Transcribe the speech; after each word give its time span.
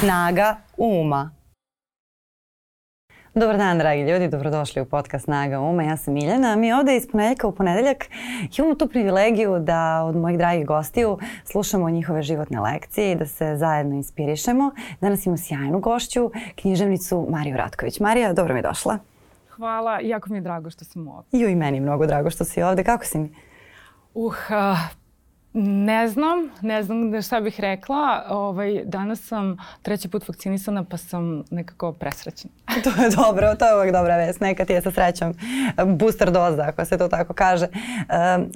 Snaga 0.00 0.56
uma. 0.76 1.30
Dobar 3.34 3.56
dan, 3.56 3.78
dragi 3.78 4.02
ljudi, 4.02 4.28
dobrodošli 4.28 4.82
u 4.82 4.84
podcast 4.84 5.24
Snaga 5.24 5.60
Uma. 5.60 5.82
Ja 5.82 5.96
sam 5.96 6.14
Miljana. 6.14 6.56
Mi 6.56 6.72
ovde 6.72 6.96
iz 6.96 7.08
ponedeljka 7.12 7.46
u 7.46 7.52
ponedeljak 7.52 8.04
imamo 8.58 8.74
tu 8.74 8.88
privilegiju 8.88 9.58
da 9.58 10.02
od 10.04 10.16
mojih 10.16 10.38
dragih 10.38 10.66
gostiju 10.66 11.18
slušamo 11.44 11.90
njihove 11.90 12.22
životne 12.22 12.60
lekcije 12.60 13.12
i 13.12 13.16
da 13.16 13.26
se 13.26 13.56
zajedno 13.56 13.94
inspirišemo. 13.94 14.70
Danas 15.00 15.26
imamo 15.26 15.38
sjajnu 15.38 15.80
gošću, 15.80 16.30
književnicu 16.54 17.26
Mariju 17.30 17.56
Ratković. 17.56 18.00
Marija, 18.00 18.32
dobro 18.32 18.54
mi 18.54 18.58
je 18.58 18.62
došla. 18.62 18.98
Hvala, 19.50 19.98
jako 20.02 20.30
mi 20.30 20.36
je 20.36 20.42
drago 20.42 20.70
što 20.70 20.84
sam 20.84 21.08
ovde. 21.08 21.28
Jo 21.32 21.48
i 21.48 21.54
meni 21.54 21.80
mnogo 21.80 22.06
drago 22.06 22.30
što 22.30 22.44
si 22.44 22.62
ovde. 22.62 22.84
Kako 22.84 23.04
si 23.04 23.18
mi? 23.18 23.34
Uh 24.14 24.34
Ne 25.56 26.08
znam, 26.08 26.50
ne 26.60 26.82
znam 26.82 27.22
šta 27.22 27.40
bih 27.40 27.60
rekla. 27.60 28.24
Ovaj, 28.28 28.82
danas 28.84 29.20
sam 29.20 29.56
treći 29.82 30.08
put 30.08 30.28
vakcinisana 30.28 30.84
pa 30.84 30.96
sam 30.96 31.44
nekako 31.50 31.92
presrećna. 31.92 32.50
to 32.84 33.02
je 33.02 33.10
dobro, 33.10 33.54
to 33.54 33.66
je 33.66 33.74
uvek 33.74 33.92
dobra 33.92 34.16
vest. 34.16 34.40
Neka 34.40 34.64
ti 34.64 34.72
je 34.72 34.82
sa 34.82 34.90
srećom 34.90 35.34
booster 35.86 36.30
doza, 36.30 36.62
ako 36.68 36.84
se 36.84 36.98
to 36.98 37.08
tako 37.08 37.34
kaže. 37.34 37.64
E, 37.64 37.70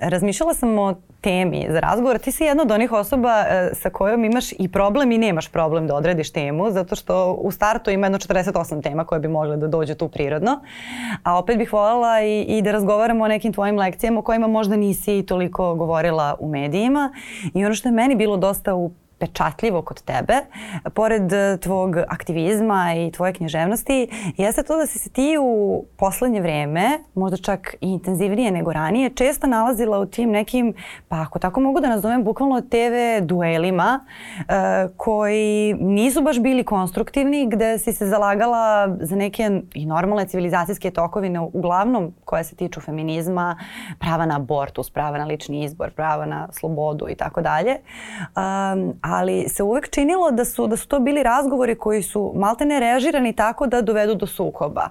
razmišljala 0.00 0.54
sam 0.54 0.78
o 0.78 0.94
temi 1.20 1.66
za 1.70 1.80
razgovor. 1.80 2.18
Ti 2.18 2.32
si 2.32 2.44
jedna 2.44 2.62
od 2.62 2.70
onih 2.70 2.92
osoba 2.92 3.44
e, 3.48 3.70
sa 3.74 3.90
kojom 3.90 4.24
imaš 4.24 4.52
i 4.52 4.68
problem 4.68 5.12
i 5.12 5.18
nemaš 5.18 5.48
problem 5.48 5.86
da 5.86 5.94
odrediš 5.94 6.32
temu, 6.32 6.70
zato 6.70 6.96
što 6.96 7.32
u 7.32 7.50
startu 7.50 7.90
ima 7.90 8.06
jedno 8.06 8.18
48 8.18 8.82
tema 8.82 9.04
koje 9.04 9.20
bi 9.20 9.28
mogle 9.28 9.56
da 9.56 9.66
dođu 9.66 9.94
tu 9.94 10.08
prirodno. 10.08 10.60
A 11.22 11.38
opet 11.38 11.58
bih 11.58 11.72
voljela 11.72 12.22
i, 12.22 12.42
i 12.42 12.62
da 12.62 12.72
razgovaramo 12.72 13.24
o 13.24 13.28
nekim 13.28 13.52
tvojim 13.52 13.78
lekcijama 13.78 14.20
o 14.20 14.22
kojima 14.22 14.46
možda 14.46 14.76
nisi 14.76 15.24
toliko 15.28 15.74
govorila 15.74 16.36
u 16.40 16.48
medijima. 16.48 17.12
I 17.54 17.64
ono 17.64 17.74
što 17.74 17.88
je 17.88 17.92
meni 17.92 18.16
bilo 18.16 18.36
dosta 18.36 18.74
u 18.74 18.90
pečatljivo 19.18 19.82
kod 19.82 20.02
tebe, 20.02 20.34
pored 20.94 21.32
e, 21.32 21.58
tvog 21.60 21.96
aktivizma 21.96 22.94
i 22.94 23.10
tvoje 23.12 23.32
književnosti, 23.32 24.08
jeste 24.36 24.62
to 24.62 24.76
da 24.76 24.86
si 24.86 24.98
se 24.98 25.10
ti 25.10 25.36
u 25.40 25.84
poslednje 25.96 26.40
vreme, 26.40 26.98
možda 27.14 27.36
čak 27.36 27.74
i 27.80 27.90
intenzivnije 27.90 28.50
nego 28.50 28.72
ranije, 28.72 29.10
često 29.10 29.46
nalazila 29.46 29.98
u 29.98 30.06
tim 30.06 30.30
nekim, 30.30 30.74
pa 31.08 31.20
ako 31.20 31.38
tako 31.38 31.60
mogu 31.60 31.80
da 31.80 31.88
nazovem, 31.88 32.24
bukvalno 32.24 32.60
TV 32.60 33.24
duelima 33.24 34.00
uh, 34.38 34.44
koji 34.96 35.74
nisu 35.74 36.22
baš 36.22 36.40
bili 36.40 36.64
konstruktivni, 36.64 37.48
gde 37.50 37.78
si 37.78 37.92
se 37.92 38.06
zalagala 38.06 38.96
za 39.00 39.16
neke 39.16 39.60
i 39.74 39.86
normalne 39.86 40.26
civilizacijske 40.26 40.90
tokovine, 40.90 41.40
uglavnom 41.40 42.14
koje 42.24 42.44
se 42.44 42.56
tiču 42.56 42.80
feminizma, 42.80 43.56
prava 43.98 44.26
na 44.26 44.36
abortus, 44.36 44.90
prava 44.90 45.18
na 45.18 45.24
lični 45.24 45.64
izbor, 45.64 45.90
prava 45.90 46.26
na 46.26 46.48
slobodu 46.52 47.08
i 47.08 47.14
tako 47.14 47.40
dalje. 47.40 47.76
Ali 49.08 49.48
se 49.48 49.62
uvek 49.62 49.90
činilo 49.90 50.30
da 50.30 50.44
su, 50.44 50.66
da 50.66 50.76
su 50.76 50.88
to 50.88 51.00
bili 51.00 51.22
razgovori 51.22 51.74
koji 51.74 52.02
su 52.02 52.32
maltene 52.36 52.80
režirani 52.80 53.32
tako 53.32 53.66
da 53.66 53.82
dovedu 53.82 54.14
do 54.14 54.26
sukoba. 54.26 54.88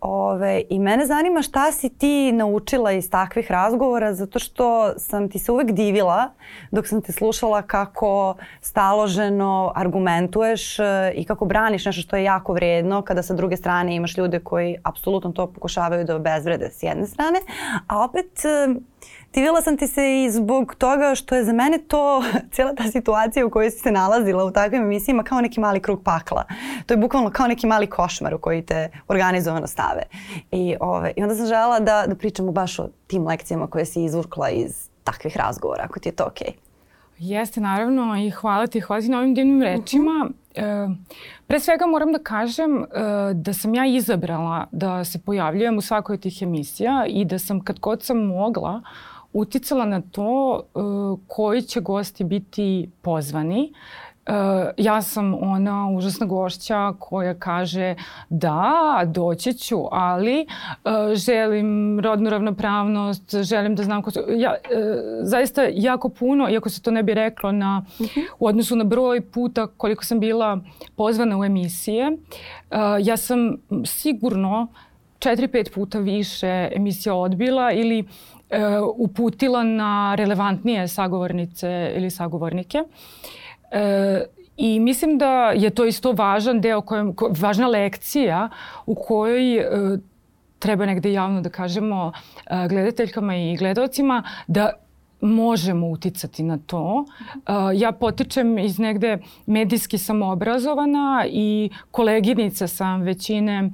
Ove, 0.00 0.62
I 0.70 0.78
mene 0.78 1.06
zanima 1.06 1.42
šta 1.42 1.72
si 1.72 1.88
ti 1.88 2.32
naučila 2.32 2.92
iz 2.92 3.10
takvih 3.10 3.50
razgovora 3.50 4.14
zato 4.14 4.38
što 4.38 4.92
sam 4.98 5.28
ti 5.28 5.38
se 5.38 5.52
uvek 5.52 5.70
divila 5.70 6.30
dok 6.70 6.88
sam 6.88 7.02
te 7.02 7.12
slušala 7.12 7.62
kako 7.62 8.34
staloženo 8.60 9.72
argumentuješ 9.74 10.78
e, 10.78 11.12
i 11.14 11.24
kako 11.24 11.44
braniš 11.44 11.84
nešto 11.84 12.02
što 12.02 12.16
je 12.16 12.24
jako 12.24 12.52
vredno 12.52 13.02
kada 13.02 13.22
sa 13.22 13.34
druge 13.34 13.56
strane 13.56 13.96
imaš 13.96 14.16
ljude 14.16 14.40
koji 14.40 14.76
apsolutno 14.82 15.32
to 15.32 15.46
pokušavaju 15.46 16.04
da 16.04 16.16
obezvrede 16.16 16.70
s 16.70 16.82
jedne 16.82 17.06
strane, 17.06 17.38
a 17.86 18.04
opet 18.04 18.44
e, 18.44 18.74
divila 19.34 19.62
sam 19.62 19.76
ti 19.76 19.86
se 19.86 20.24
i 20.24 20.30
zbog 20.30 20.74
toga 20.74 21.14
što 21.14 21.34
je 21.34 21.44
za 21.44 21.52
mene 21.52 21.78
to 21.78 22.22
cijela 22.52 22.74
ta 22.74 22.90
situacija 22.90 23.46
u 23.46 23.50
kojoj 23.50 23.70
si 23.70 23.78
se 23.78 23.90
nalazila 23.90 24.44
u 24.44 24.50
takvim 24.50 24.82
emisijama 24.82 25.22
kao 25.22 25.40
neki 25.40 25.60
mali 25.60 25.80
krug 25.80 26.02
pakla. 26.02 26.44
To 26.86 26.94
je 26.94 26.98
bukvalno 26.98 27.30
kao 27.30 27.46
neki 27.46 27.66
mali 27.66 27.86
košmar 27.86 28.34
u 28.34 28.38
koji 28.38 28.62
te 28.62 28.90
organizovano 29.08 29.66
stave. 29.66 30.02
I, 30.50 30.76
ove, 30.80 31.12
i 31.16 31.22
onda 31.22 31.34
sam 31.34 31.46
žela 31.46 31.80
da, 31.80 32.04
da 32.06 32.14
pričamo 32.14 32.52
baš 32.52 32.78
o 32.78 32.88
tim 33.06 33.26
lekcijama 33.26 33.66
koje 33.66 33.84
si 33.84 34.04
izvukla 34.04 34.50
iz 34.50 34.88
takvih 35.04 35.36
razgovora, 35.36 35.82
ako 35.84 36.00
ti 36.00 36.08
je 36.08 36.16
to 36.16 36.24
okej. 36.24 36.48
Okay. 36.48 36.66
Jeste, 37.18 37.60
naravno, 37.60 38.16
i 38.16 38.30
hvala 38.30 38.66
ti, 38.66 38.80
hvala 38.80 39.02
ti 39.02 39.08
na 39.08 39.18
ovim 39.18 39.34
divnim 39.34 39.62
rečima. 39.62 40.28
Uh 40.28 40.30
-huh. 40.54 40.92
e, 40.92 40.96
pre 41.46 41.60
svega 41.60 41.86
moram 41.86 42.12
da 42.12 42.18
kažem 42.18 42.82
e, 42.82 42.84
da 43.34 43.52
sam 43.52 43.74
ja 43.74 43.86
izabrala 43.86 44.66
da 44.72 45.04
se 45.04 45.18
pojavljujem 45.18 45.78
u 45.78 45.80
svakoj 45.80 46.14
od 46.14 46.20
tih 46.20 46.42
emisija 46.42 47.04
i 47.08 47.24
da 47.24 47.38
sam 47.38 47.64
kad 47.64 47.78
god 47.78 48.02
sam 48.02 48.18
mogla 48.18 48.82
uticala 49.36 49.84
na 49.84 50.00
to 50.00 50.60
uh, 50.74 51.18
koji 51.26 51.62
će 51.62 51.80
gosti 51.80 52.24
biti 52.24 52.90
pozvani. 53.02 53.72
Uh, 54.28 54.32
ja 54.76 55.02
sam 55.02 55.34
ona 55.34 55.90
užasna 55.90 56.26
gošća 56.26 56.92
koja 56.98 57.34
kaže 57.34 57.94
da, 58.28 59.02
doći 59.06 59.52
ću, 59.52 59.76
ali 59.90 60.46
uh, 60.84 61.14
želim 61.14 62.00
rodnu 62.00 62.30
ravnopravnost, 62.30 63.34
želim 63.42 63.74
da 63.74 63.82
znam 63.82 64.02
ko 64.02 64.10
su... 64.10 64.20
Ja, 64.28 64.50
uh, 64.50 64.76
zaista 65.22 65.62
jako 65.72 66.08
puno, 66.08 66.48
iako 66.50 66.68
se 66.68 66.82
to 66.82 66.90
ne 66.90 67.02
bi 67.02 67.14
reklo 67.14 67.52
na, 67.52 67.84
uh 67.88 68.06
mhm. 68.06 68.20
-huh. 68.20 68.26
u 68.38 68.46
odnosu 68.46 68.76
na 68.76 68.84
broj 68.84 69.20
puta 69.20 69.66
koliko 69.66 70.04
sam 70.04 70.20
bila 70.20 70.58
pozvana 70.96 71.38
u 71.38 71.44
emisije, 71.44 72.16
ja 73.02 73.16
sam 73.16 73.56
sigurno 73.84 74.66
četiri, 75.18 75.48
pet 75.48 75.70
puta 75.74 75.98
više 75.98 76.68
emisija 76.72 77.14
odbila 77.14 77.72
ili 77.72 78.04
e, 78.50 78.78
uputila 78.96 79.62
na 79.62 80.14
relevantnije 80.14 80.88
sagovornice 80.88 81.92
ili 81.96 82.10
sagovornike. 82.10 82.82
E, 83.70 84.24
I 84.56 84.80
mislim 84.80 85.18
da 85.18 85.50
je 85.50 85.70
to 85.70 85.84
isto 85.84 86.12
važan 86.12 86.60
deo, 86.60 86.80
kojem, 86.80 87.12
ko, 87.14 87.30
važna 87.38 87.66
lekcija 87.68 88.48
u 88.86 88.94
kojoj 88.94 89.56
e, 89.58 89.98
treba 90.58 90.86
negde 90.86 91.12
javno 91.12 91.40
da 91.40 91.50
kažemo 91.50 92.12
e, 92.46 92.68
gledateljkama 92.68 93.36
i 93.36 93.56
gledalcima 93.56 94.22
da 94.46 94.72
možemo 95.20 95.88
uticati 95.88 96.42
na 96.42 96.58
to. 96.58 97.04
Uh, 97.34 97.54
ja 97.74 97.92
potičem 97.92 98.58
iz 98.58 98.78
negde 98.78 99.18
medijski 99.46 99.98
samoobrazovana 99.98 101.24
i 101.30 101.70
koleginica 101.90 102.66
sam 102.66 103.02
većine 103.02 103.70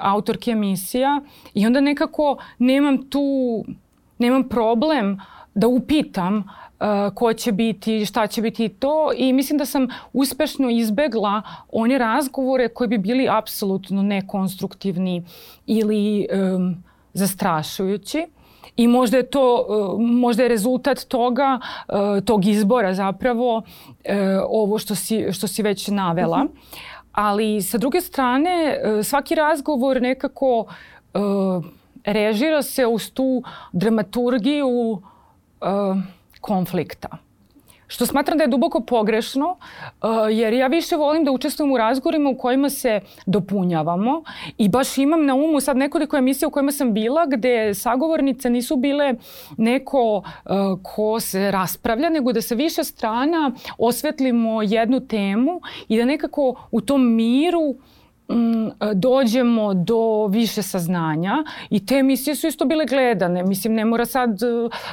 autorke 0.00 0.50
emisija 0.50 1.20
i 1.54 1.66
onda 1.66 1.80
nekako 1.80 2.36
nemam 2.58 3.10
tu 3.10 3.64
nemam 4.22 4.48
problem 4.48 5.20
da 5.54 5.68
upitam 5.68 6.36
uh, 6.36 7.14
ko 7.14 7.32
će 7.32 7.52
biti, 7.52 8.06
šta 8.06 8.26
će 8.26 8.42
biti 8.42 8.68
to 8.68 9.10
i 9.16 9.32
mislim 9.32 9.58
da 9.58 9.64
sam 9.66 9.88
uspešno 10.12 10.70
izbegla 10.70 11.42
one 11.72 11.98
razgovore 11.98 12.68
koji 12.68 12.88
bi 12.88 12.98
bili 12.98 13.28
apsolutno 13.30 14.02
nekonstruktivni 14.02 15.24
ili 15.66 16.26
um, 16.32 16.84
zastrašujući. 17.12 18.26
I 18.76 18.88
možda 18.88 19.16
je 19.16 19.30
to, 19.30 19.66
uh, 19.68 20.00
možda 20.00 20.42
je 20.42 20.48
rezultat 20.48 21.04
toga, 21.08 21.58
uh, 21.88 22.24
tog 22.24 22.46
izbora 22.46 22.94
zapravo 22.94 23.56
uh, 23.56 23.62
ovo 24.48 24.78
što 24.78 24.94
si, 24.94 25.32
što 25.32 25.46
si 25.46 25.62
već 25.62 25.88
navela. 25.88 26.36
Uh 26.36 26.44
mhm. 26.44 26.52
-huh. 26.52 26.82
Ali 27.12 27.62
sa 27.62 27.78
druge 27.78 28.00
strane, 28.00 28.80
svaki 29.02 29.34
razgovor 29.34 30.02
nekako 30.02 30.58
uh, 31.14 31.64
režira 32.04 32.62
se 32.62 32.86
uz 32.86 33.10
tu 33.10 33.42
dramaturgiju 33.72 34.68
uh, 34.70 35.00
konflikta. 36.40 37.08
Što 37.86 38.06
smatram 38.06 38.38
da 38.38 38.44
je 38.44 38.48
duboko 38.48 38.80
pogrešno, 38.80 39.50
uh, 39.50 40.10
jer 40.30 40.52
ja 40.52 40.66
više 40.66 40.96
volim 40.96 41.24
da 41.24 41.30
učestvujem 41.30 41.72
u 41.72 41.76
razgovorima 41.76 42.30
u 42.30 42.36
kojima 42.36 42.70
se 42.70 43.00
dopunjavamo 43.26 44.22
i 44.58 44.68
baš 44.68 44.98
imam 44.98 45.24
na 45.24 45.34
umu 45.34 45.60
sad 45.60 45.76
nekoliko 45.76 46.16
emisija 46.16 46.48
u 46.48 46.50
kojima 46.50 46.72
sam 46.72 46.94
bila 46.94 47.26
gde 47.26 47.74
sagovornice 47.74 48.50
nisu 48.50 48.76
bile 48.76 49.14
neko 49.56 50.16
uh, 50.16 50.22
ko 50.82 51.20
se 51.20 51.50
raspravlja, 51.50 52.10
nego 52.10 52.32
da 52.32 52.42
sa 52.42 52.54
više 52.54 52.84
strana 52.84 53.52
osvetlimo 53.78 54.62
jednu 54.62 55.00
temu 55.00 55.60
i 55.88 55.98
da 55.98 56.04
nekako 56.04 56.54
u 56.70 56.80
tom 56.80 57.14
miru 57.14 57.60
uh, 57.60 57.76
dođemo 58.94 59.74
do 59.74 60.26
više 60.26 60.62
saznanja 60.62 61.44
i 61.70 61.86
te 61.86 61.94
emisije 61.94 62.36
su 62.36 62.46
isto 62.46 62.64
bile 62.64 62.86
gledane. 62.86 63.42
Mislim, 63.42 63.74
ne, 63.74 63.84
mora 63.84 64.06
sad, 64.06 64.38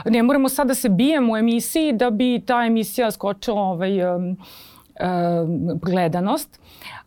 ne 0.06 0.24
moramo 0.24 0.50
sad 0.50 0.68
da 0.68 0.74
se 0.74 0.90
bijemo 0.90 1.34
u 1.34 1.38
emisiji 1.38 1.94
da 1.94 2.10
bi 2.10 2.42
ta 2.46 2.66
emisija 2.66 3.12
skočila 3.12 3.62
ovaj, 3.62 4.16
um, 4.16 4.24
um, 4.26 5.80
gledanost. 5.82 6.60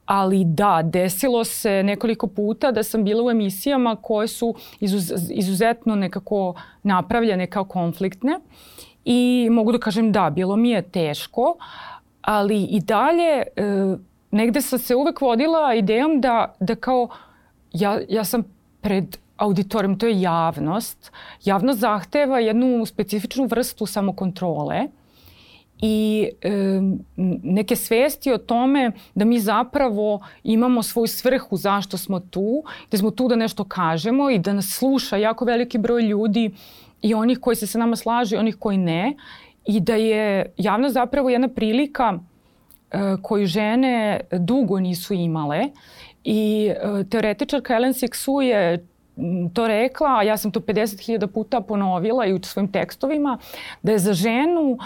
Ali 0.07 0.45
da, 0.45 0.81
desilo 0.85 1.45
se 1.45 1.83
nekoliko 1.83 2.27
puta 2.27 2.73
da 2.73 2.83
sam 2.83 3.05
bila 3.05 3.25
u 3.25 3.31
emisijama 3.31 3.97
koje 3.97 4.29
su 4.29 4.55
izuz, 4.81 5.13
izuzetno 5.31 5.95
nekako 5.95 6.55
napravljene 6.83 7.47
kao 7.47 7.65
konfliktne 7.65 8.39
i 9.05 9.49
mogu 9.51 9.73
da 9.73 9.79
kažem 9.79 10.13
da, 10.13 10.31
bilo 10.31 10.57
mi 10.57 10.71
je 10.71 10.83
teško, 10.83 11.57
ali 12.23 12.63
i 12.63 12.81
dalje 12.81 13.43
uh, 13.57 13.99
negde 14.33 14.61
sam 14.61 14.79
se 14.79 14.95
uvek 14.95 15.21
vodila 15.21 15.75
idejom 15.75 16.21
da, 16.21 16.55
da 16.61 16.75
kao 16.75 17.09
ja, 17.73 18.01
ja 18.09 18.25
sam 18.25 18.43
pred 18.81 19.17
auditorijom, 19.37 19.99
to 19.99 20.07
je 20.07 20.21
javnost. 20.21 21.13
Javnost 21.45 21.81
zahteva 21.81 22.41
jednu 22.41 22.87
specifičnu 22.87 23.47
vrstu 23.47 23.87
samokontrole 23.87 24.89
i 25.83 26.29
e, 26.41 26.51
neke 27.43 27.77
svesti 27.77 28.33
o 28.33 28.39
tome 28.39 28.93
da 29.15 29.25
mi 29.25 29.41
zapravo 29.41 30.21
imamo 30.43 30.83
svoju 30.83 31.07
svrhu 31.07 31.57
zašto 31.57 31.97
smo 31.97 32.21
tu, 32.21 32.63
da 32.91 32.99
smo 32.99 33.11
tu 33.11 33.29
da 33.29 33.37
nešto 33.37 33.65
kažemo 33.65 34.31
i 34.31 34.39
da 34.39 34.53
nas 34.53 34.67
sluša 34.79 35.17
jako 35.17 35.45
veliki 35.45 35.79
broj 35.79 36.03
ljudi 36.03 36.51
i 37.03 37.15
onih 37.15 37.39
koji 37.39 37.57
se 37.57 37.67
sa 37.67 37.79
nama 37.79 37.97
slažu 37.97 38.35
i 38.35 38.39
onih 38.39 38.57
koji 38.57 38.79
ne 38.79 39.17
i 39.65 39.81
da 39.81 39.95
je 39.95 40.53
javnost 40.57 40.95
zapravo 40.95 41.31
jedna 41.31 41.49
prilika 41.49 42.19
koju 43.23 43.47
žene 43.47 44.21
dugo 44.31 44.81
nisu 44.81 45.15
imale 45.15 45.69
i 46.25 46.71
e, 46.71 47.05
teoretičarka 47.11 47.77
Ellen 47.77 47.93
Sixu 47.93 48.41
je 48.41 48.87
to 49.55 49.69
rekla, 49.69 50.19
a 50.19 50.23
ja 50.23 50.37
sam 50.37 50.51
to 50.51 50.61
50.000 50.61 51.27
puta 51.27 51.61
ponovila 51.61 52.27
i 52.27 52.33
u 52.33 52.43
svojim 52.43 52.73
tekstovima, 52.73 53.39
da 53.83 53.93
je 53.93 53.99
za 53.99 54.13
ženu 54.13 54.61
uh, 54.61 54.79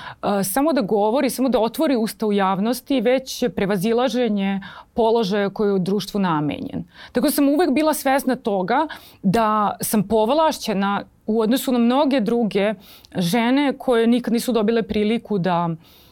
samo 0.44 0.72
da 0.72 0.80
govori, 0.80 1.30
samo 1.30 1.48
da 1.48 1.60
otvori 1.60 1.96
usta 1.96 2.26
u 2.26 2.32
javnosti, 2.32 3.00
već 3.00 3.44
prevazilaženje 3.56 4.60
položaja 4.94 5.50
koji 5.50 5.68
je 5.68 5.72
u 5.72 5.78
društvu 5.78 6.20
namenjen. 6.20 6.84
Tako 7.12 7.26
da 7.26 7.30
sam 7.30 7.48
uvek 7.48 7.70
bila 7.70 7.94
svesna 7.94 8.36
toga 8.36 8.86
da 9.22 9.76
sam 9.80 10.08
povlašćena 10.08 11.02
u 11.26 11.40
odnosu 11.40 11.72
na 11.72 11.78
mnoge 11.78 12.20
druge 12.20 12.74
žene 13.16 13.72
koje 13.78 14.06
nikad 14.06 14.32
nisu 14.32 14.52
dobile 14.52 14.82
priliku 14.82 15.38
da 15.38 15.68
e, 15.68 16.05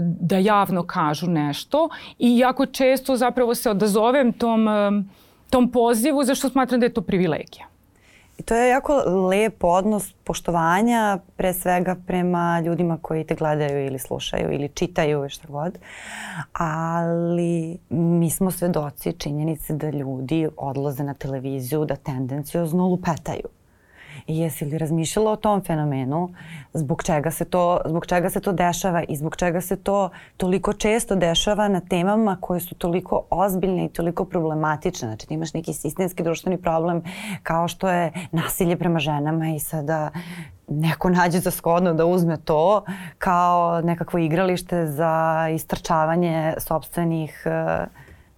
da 0.00 0.38
javno 0.38 0.82
kažu 0.82 1.26
nešto 1.26 1.88
i 2.18 2.38
jako 2.38 2.66
često 2.66 3.16
zapravo 3.16 3.54
se 3.54 3.70
odazovem 3.70 4.32
tom 4.32 4.66
tom 5.50 5.70
pozivu 5.72 6.24
zašto 6.24 6.48
smatram 6.48 6.80
da 6.80 6.86
je 6.86 6.94
to 6.94 7.00
privilegija. 7.00 7.66
I 8.38 8.42
to 8.42 8.54
je 8.54 8.68
jako 8.68 8.94
lep 9.28 9.64
odnos 9.64 10.12
poštovanja 10.24 11.18
pre 11.36 11.54
svega 11.54 11.96
prema 12.06 12.60
ljudima 12.60 12.98
koji 13.02 13.24
te 13.24 13.34
gledaju 13.34 13.86
ili 13.86 13.98
slušaju 13.98 14.52
ili 14.52 14.68
čitaju 14.68 15.24
i 15.24 15.28
šta 15.28 15.48
god. 15.48 15.78
Ali 16.52 17.78
mi 17.90 18.30
smo 18.30 18.50
svedoci 18.50 19.12
činjenice 19.12 19.74
da 19.74 19.90
ljudi 19.90 20.48
odlaze 20.56 21.04
na 21.04 21.14
televiziju 21.14 21.84
da 21.84 21.96
tendencijozno 21.96 22.86
lupetaju. 22.86 23.57
Jesi 24.28 24.64
li 24.64 24.78
razmišljala 24.78 25.32
o 25.32 25.36
tom 25.36 25.62
fenomenu, 25.64 26.28
zbog 26.74 27.02
čega, 27.02 27.30
se 27.30 27.44
to, 27.44 27.80
zbog 27.86 28.06
čega 28.06 28.30
se 28.30 28.40
to 28.40 28.52
dešava 28.52 29.02
i 29.08 29.16
zbog 29.16 29.36
čega 29.36 29.60
se 29.60 29.76
to 29.76 30.10
toliko 30.36 30.72
često 30.72 31.16
dešava 31.16 31.68
na 31.68 31.80
temama 31.80 32.36
koje 32.40 32.60
su 32.60 32.74
toliko 32.74 33.22
ozbiljne 33.30 33.84
i 33.84 33.88
toliko 33.88 34.24
problematične. 34.24 35.08
Znači 35.08 35.26
ti 35.26 35.34
imaš 35.34 35.54
neki 35.54 35.72
sistemski 35.72 36.22
društveni 36.22 36.62
problem 36.62 37.02
kao 37.42 37.68
što 37.68 37.88
je 37.88 38.12
nasilje 38.32 38.76
prema 38.76 38.98
ženama 38.98 39.48
i 39.48 39.60
sada 39.60 40.10
neko 40.68 41.10
nađe 41.10 41.38
za 41.38 41.50
shodno 41.50 41.94
da 41.94 42.06
uzme 42.06 42.36
to 42.36 42.84
kao 43.18 43.80
nekakvo 43.80 44.18
igralište 44.18 44.86
za 44.86 45.46
istrčavanje 45.54 46.54
sobstvenih 46.58 47.42
uh, 47.46 47.88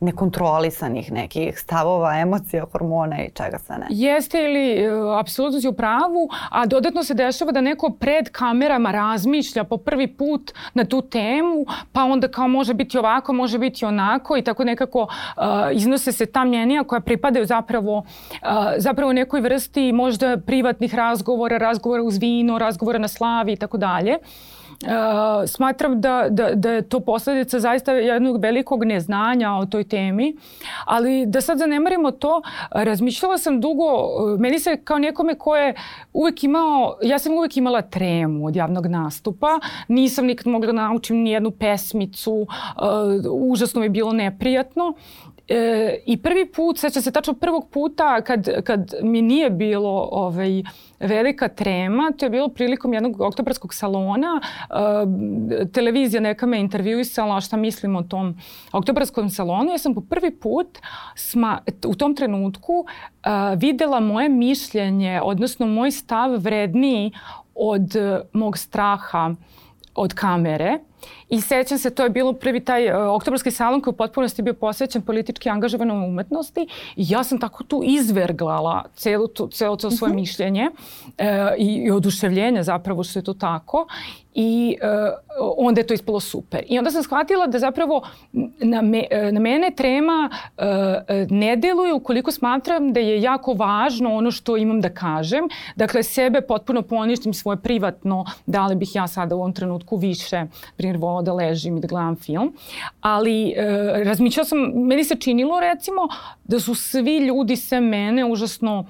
nekontrolisanih 0.01 1.13
nekih 1.13 1.59
stavova, 1.59 2.19
emocija, 2.19 2.65
hormona 2.73 3.25
i 3.25 3.31
čega 3.31 3.59
sve 3.59 3.79
ne. 3.79 3.87
Jeste 3.91 4.45
ili 4.45 4.89
uh, 4.89 5.19
apsolutno 5.19 5.61
si 5.61 5.69
u 5.69 5.73
pravu, 5.73 6.29
a 6.51 6.67
dodatno 6.67 7.05
se 7.05 7.15
dešava 7.15 7.53
da 7.53 7.61
neko 7.61 7.91
pred 7.91 8.31
kamerama 8.31 8.91
razmišlja 8.91 9.65
po 9.65 9.77
prvi 9.77 10.07
put 10.07 10.53
na 10.75 10.85
tu 10.85 11.03
temu, 11.03 11.67
pa 11.93 12.05
onda 12.05 12.29
kao 12.29 12.49
može 12.49 12.75
biti 12.75 12.99
ovako, 12.99 13.33
može 13.33 13.59
biti 13.59 13.85
onako 13.85 14.37
i 14.37 14.43
tako 14.43 14.65
nekako 14.65 15.03
uh, 15.03 15.43
iznose 15.73 16.13
se 16.13 16.27
ta 16.27 16.45
mjenija 16.45 16.85
koja 16.85 17.01
pripadaju 17.01 17.47
zapravo, 17.47 17.99
uh, 17.99 18.05
zapravo 18.77 19.13
nekoj 19.13 19.41
vrsti 19.41 19.93
možda 19.93 20.37
privatnih 20.47 20.95
razgovora, 20.95 21.59
razgovora 21.59 22.03
uz 22.03 22.19
vino, 22.19 22.59
razgovora 22.59 22.99
na 22.99 23.09
slavi 23.09 23.53
i 23.53 23.57
tako 23.57 23.77
dalje. 23.77 24.19
Smatram 25.47 26.01
da, 26.01 26.27
da, 26.31 26.55
da 26.55 26.71
je 26.71 26.83
to 26.83 27.01
posledica 27.01 27.61
zaista 27.61 27.93
jednog 27.93 28.41
velikog 28.43 28.85
neznanja 28.85 29.53
o 29.53 29.67
toj 29.67 29.85
temi, 29.85 30.37
ali 30.85 31.27
da 31.27 31.41
sad 31.41 31.59
zanemarimo 31.59 32.11
to, 32.11 32.43
razmišljala 32.71 33.39
sam 33.39 33.61
dugo, 33.61 33.87
meni 34.39 34.59
se 34.59 34.77
kao 34.85 34.99
nekome 34.99 35.35
ko 35.35 35.57
je 35.57 35.75
uvek 36.13 36.45
imao, 36.45 36.99
ja 37.03 37.19
sam 37.19 37.33
uvek 37.33 37.57
imala 37.57 37.83
tremu 37.83 38.47
od 38.47 38.57
javnog 38.57 38.87
nastupa, 38.87 39.59
nisam 39.89 40.27
nikad 40.27 40.47
mogla 40.47 40.67
da 40.67 40.73
naučim 40.73 41.17
ni 41.17 41.31
jednu 41.31 41.51
pesmicu, 41.51 42.33
uh, 42.33 42.47
užasno 43.33 43.81
mi 43.81 43.85
je 43.85 43.91
bilo 43.91 44.13
neprijatno 44.13 44.95
E, 45.51 45.99
I 46.07 46.17
prvi 46.17 46.53
put, 46.53 46.79
sećam 46.79 47.03
se 47.03 47.11
tačno 47.11 47.35
prvog 47.35 47.69
puta 47.71 48.21
kad, 48.21 48.65
kad 48.65 48.95
mi 49.03 49.23
nije 49.23 49.51
bilo 49.51 50.09
ovaj, 50.13 50.63
velika 51.01 51.49
trema, 51.49 52.13
to 52.19 52.27
je 52.27 52.31
bilo 52.31 52.49
prilikom 52.49 52.95
jednog 52.95 53.21
oktobarskog 53.21 53.75
salona. 53.75 54.41
E, 55.61 55.67
televizija 55.73 56.21
neka 56.21 56.47
me 56.47 56.61
intervjuisala 56.61 57.41
šta 57.41 57.57
mislim 57.57 57.97
o 57.97 58.03
tom 58.03 58.39
oktobarskom 58.73 59.31
salonu. 59.31 59.71
Ja 59.71 59.79
sam 59.79 59.95
po 59.95 60.01
prvi 60.01 60.31
put 60.31 60.79
sma, 61.15 61.59
u 61.87 61.95
tom 61.95 62.15
trenutku 62.15 62.85
e, 62.87 63.29
videla 63.57 64.01
moje 64.01 64.29
mišljenje, 64.29 65.21
odnosno 65.23 65.67
moj 65.67 65.91
stav 65.91 66.31
vredniji 66.31 67.13
od 67.55 67.97
mog 68.33 68.59
straha 68.59 69.35
od 69.95 70.15
kamere 70.15 70.79
I 71.31 71.41
sećam 71.41 71.79
se, 71.79 71.91
to 71.91 72.03
je 72.03 72.11
bilo 72.11 72.33
prvi 72.33 72.61
taj 72.61 72.89
uh, 72.89 73.15
oktobarski 73.15 73.51
salon 73.51 73.81
koji 73.81 73.93
u 73.93 73.97
potpunosti 73.97 74.43
bio 74.43 74.55
posvećen 74.55 75.03
politički 75.03 75.49
angažovanom 75.49 76.05
umetnosti 76.05 76.61
i 76.97 77.05
ja 77.09 77.25
sam 77.25 77.39
tako 77.39 77.65
tu 77.65 77.83
izverglala 77.85 78.85
celo 78.95 79.27
to, 79.27 79.49
celo 79.49 79.77
to 79.77 79.91
svoje 79.91 80.09
mhm. 80.09 80.21
mišljenje 80.21 80.71
uh, 80.71 81.25
i, 81.59 81.75
i 81.75 81.91
oduševljenje 81.91 82.63
zapravo 82.63 83.05
što 83.05 83.19
je 83.19 83.23
to 83.23 83.35
tako 83.35 83.87
i 84.35 84.77
uh, 84.83 85.55
onda 85.57 85.81
je 85.81 85.87
to 85.87 85.95
ispalo 85.95 86.21
super. 86.21 86.65
I 86.69 86.79
onda 86.79 86.91
sam 86.91 87.03
shvatila 87.03 87.47
da 87.47 87.59
zapravo 87.59 88.03
na, 88.61 88.83
me, 88.83 89.05
na 89.33 89.41
mene 89.41 89.71
trema 89.77 90.31
uh, 90.31 90.65
ne 91.31 91.57
deluje 91.57 91.95
ukoliko 91.95 92.33
smatram 92.33 92.93
da 92.93 93.01
je 93.01 93.23
jako 93.23 93.53
važno 93.53 94.15
ono 94.15 94.31
što 94.31 94.57
imam 94.57 94.81
da 94.81 94.89
kažem. 94.89 95.49
Dakle, 95.77 96.03
sebe 96.03 96.41
potpuno 96.41 96.83
poništim 96.83 97.35
svoje 97.35 97.57
privatno, 97.57 98.25
da 98.47 98.67
li 98.67 98.75
bih 98.75 98.95
ja 98.95 99.07
sada 99.07 99.35
u 99.35 99.39
ovom 99.39 99.53
trenutku 99.53 99.97
više, 99.97 100.45
primjer, 100.77 100.97
volao 101.21 101.23
da 101.23 101.33
ležim 101.33 101.77
i 101.77 101.81
da 101.81 101.89
gledam 101.89 102.17
film. 102.17 102.53
Ali 103.01 103.53
e, 103.57 104.05
razmišljala 104.05 104.45
sam, 104.45 104.59
meni 104.75 105.05
se 105.05 105.17
činilo 105.17 105.61
recimo 105.61 106.09
da 106.45 106.61
su 106.61 106.75
svi 106.75 107.19
ljudi 107.19 107.57
se 107.57 107.81
mene 107.81 108.25
užasno 108.25 108.85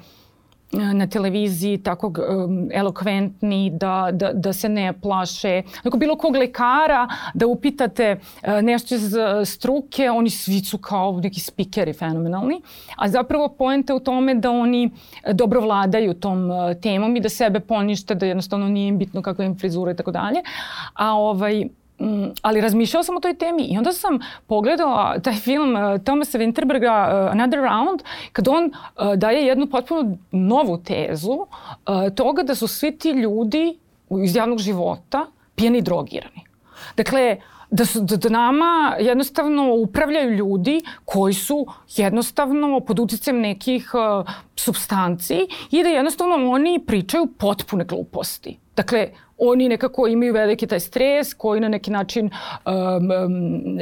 e, 0.73 0.94
na 0.94 1.06
televiziji 1.06 1.79
tako 1.82 2.06
um, 2.06 2.69
elokventni, 2.73 3.71
da, 3.75 4.11
da, 4.12 4.32
da 4.32 4.53
se 4.53 4.69
ne 4.69 4.93
plaše. 4.93 5.62
Neko 5.85 5.99
bilo 5.99 6.17
kog 6.17 6.37
lekara 6.37 7.09
da 7.35 7.47
upitate 7.47 8.17
uh, 8.17 8.62
nešto 8.62 8.94
iz 8.94 9.15
struke, 9.44 10.11
oni 10.11 10.31
svi 10.31 10.61
su 10.61 10.78
kao 10.78 11.21
neki 11.23 11.40
spikeri 11.40 11.93
fenomenalni. 11.93 12.61
A 12.97 13.09
zapravo 13.09 13.49
poenta 13.49 13.95
u 13.95 14.00
tome 14.00 14.35
da 14.35 14.50
oni 14.50 14.90
dobro 15.33 15.61
vladaju 15.61 16.14
tom 16.14 16.50
uh, 16.50 16.75
temom 16.83 17.16
i 17.16 17.21
da 17.21 17.28
sebe 17.28 17.61
ponište, 17.61 18.14
da 18.14 18.26
jednostavno 18.26 18.69
nije 18.69 18.88
im 18.88 18.99
bitno 18.99 19.23
kakva 19.23 19.45
im 19.45 19.59
frizura 19.59 19.93
i 19.93 19.97
tako 19.97 20.11
dalje. 20.11 20.43
A 20.95 21.14
ovaj, 21.14 21.64
ali 22.42 22.61
razmišljala 22.61 23.04
sam 23.04 23.16
o 23.16 23.21
toj 23.21 23.35
temi 23.35 23.62
i 23.62 23.78
onda 23.78 23.92
sam 23.92 24.19
pogledala 24.47 25.19
taj 25.19 25.35
film 25.35 25.75
uh, 25.75 26.02
Thomasa 26.04 26.38
Winterberga 26.38 27.25
uh, 27.26 27.33
Another 27.33 27.61
Round 27.61 28.00
kad 28.33 28.49
on 28.49 28.64
uh, 28.64 29.14
daje 29.14 29.47
jednu 29.47 29.66
potpuno 29.66 30.16
novu 30.30 30.78
tezu 30.78 31.33
uh, 31.33 31.47
toga 32.14 32.42
da 32.42 32.54
su 32.54 32.66
svi 32.66 32.99
ti 32.99 33.11
ljudi 33.11 33.78
iz 34.25 34.37
javnog 34.37 34.59
života 34.59 35.26
pijeni 35.54 35.78
i 35.78 35.83
drogirani. 35.83 36.45
Dakle, 36.97 37.37
da, 37.71 37.85
su, 37.85 38.00
da, 38.00 38.16
da 38.16 38.28
nama 38.28 38.97
jednostavno 39.00 39.75
upravljaju 39.75 40.30
ljudi 40.30 40.83
koji 41.04 41.35
su 41.35 41.66
jednostavno 41.97 42.80
pod 42.80 42.99
uticajem 42.99 43.40
nekih 43.40 43.90
uh, 43.95 44.26
substanci 44.57 45.47
i 45.71 45.83
da 45.83 45.88
jednostavno 45.88 46.50
oni 46.50 46.80
pričaju 46.87 47.26
potpune 47.38 47.85
gluposti. 47.85 48.59
Dakle, 48.80 49.08
oni 49.38 49.68
nekako 49.68 50.06
imaju 50.06 50.32
veliki 50.32 50.66
taj 50.66 50.80
stres 50.80 51.34
koji 51.34 51.60
na 51.60 51.68
neki 51.68 51.90
način 51.90 52.30
um, 52.30 52.75
um, 53.10 53.78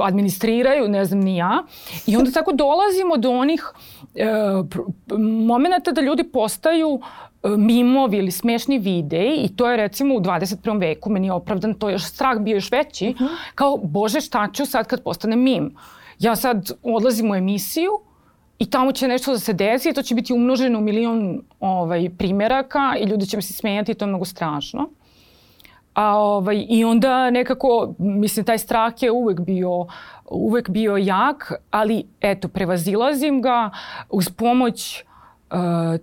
administriraju, 0.00 0.88
ne 0.88 1.04
znam 1.04 1.20
ni 1.20 1.36
ja. 1.36 1.62
I 2.06 2.16
onda 2.16 2.30
tako 2.30 2.52
dolazimo 2.52 3.16
do 3.16 3.30
onih 3.30 3.64
uh, 3.72 4.66
momenta 5.46 5.92
da 5.92 6.00
ljudi 6.00 6.24
postaju 6.24 6.88
uh, 6.88 7.00
mimovi 7.56 8.18
ili 8.18 8.30
smešni 8.30 8.78
videi 8.78 9.36
i 9.44 9.56
to 9.56 9.70
je 9.70 9.76
recimo 9.76 10.14
u 10.14 10.20
21. 10.20 10.80
veku 10.80 11.10
meni 11.10 11.26
je 11.26 11.32
opravdan, 11.32 11.74
to 11.74 11.88
je 11.88 11.92
još 11.92 12.04
strah 12.04 12.38
bio 12.38 12.54
još 12.54 12.70
veći, 12.70 13.08
uh 13.08 13.14
mhm. 13.14 13.24
-huh. 13.24 13.36
kao 13.54 13.76
bože 13.76 14.20
šta 14.20 14.48
ću 14.52 14.66
sad 14.66 14.86
kad 14.86 15.02
postane 15.02 15.36
mim. 15.36 15.74
Ja 16.18 16.36
sad 16.36 16.70
odlazim 16.82 17.30
u 17.30 17.34
emisiju, 17.34 17.90
i 18.62 18.66
tamo 18.70 18.92
će 18.92 19.08
nešto 19.08 19.32
da 19.32 19.38
se 19.38 19.52
desi 19.52 19.88
i 19.90 19.92
to 19.92 20.02
će 20.02 20.14
biti 20.14 20.32
umnoženo 20.32 20.78
u 20.78 20.82
milion 20.82 21.42
ovaj, 21.60 22.10
primeraka 22.18 22.94
i 23.00 23.04
ljudi 23.04 23.26
će 23.26 23.36
mi 23.36 23.42
se 23.42 23.52
smijati 23.52 23.92
i 23.92 23.94
to 23.94 24.04
je 24.04 24.08
mnogo 24.08 24.24
strašno. 24.24 24.88
A, 25.94 26.16
ovaj, 26.16 26.66
I 26.68 26.84
onda 26.84 27.30
nekako, 27.30 27.94
mislim, 27.98 28.44
taj 28.44 28.58
strah 28.58 29.02
je 29.02 29.10
uvek 29.10 29.40
bio, 29.40 29.86
uvek 30.30 30.70
bio 30.70 30.96
jak, 30.96 31.52
ali 31.70 32.04
eto, 32.20 32.48
prevazilazim 32.48 33.42
ga 33.42 33.70
uz 34.10 34.30
pomoć 34.30 35.04
uh, 35.50 35.58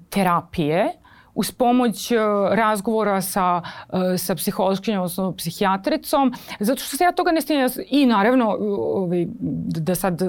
terapije, 0.09 0.93
uz 1.35 1.51
pomoć 1.51 2.11
uh, 2.11 2.19
razgovora 2.51 3.21
sa, 3.21 3.61
uh, 3.61 3.99
sa 4.17 4.35
psihološkinjom, 4.35 5.01
odnosno 5.01 5.31
psihijatricom, 5.31 6.33
zato 6.59 6.81
što 6.81 6.97
se 6.97 7.03
ja 7.03 7.11
toga 7.11 7.31
ne 7.31 7.41
stinjam. 7.41 7.69
I 7.89 8.05
naravno, 8.05 8.57
ovaj, 8.93 9.25
da 9.79 9.95
sad 9.95 10.21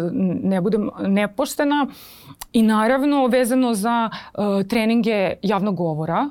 ne 0.42 0.60
budem 0.60 0.90
nepoštena, 1.00 1.86
i 2.52 2.62
naravno 2.62 3.26
vezano 3.26 3.74
za 3.74 4.10
uh, 4.10 4.66
treninge 4.66 5.34
javnog 5.42 5.76
govora, 5.76 6.28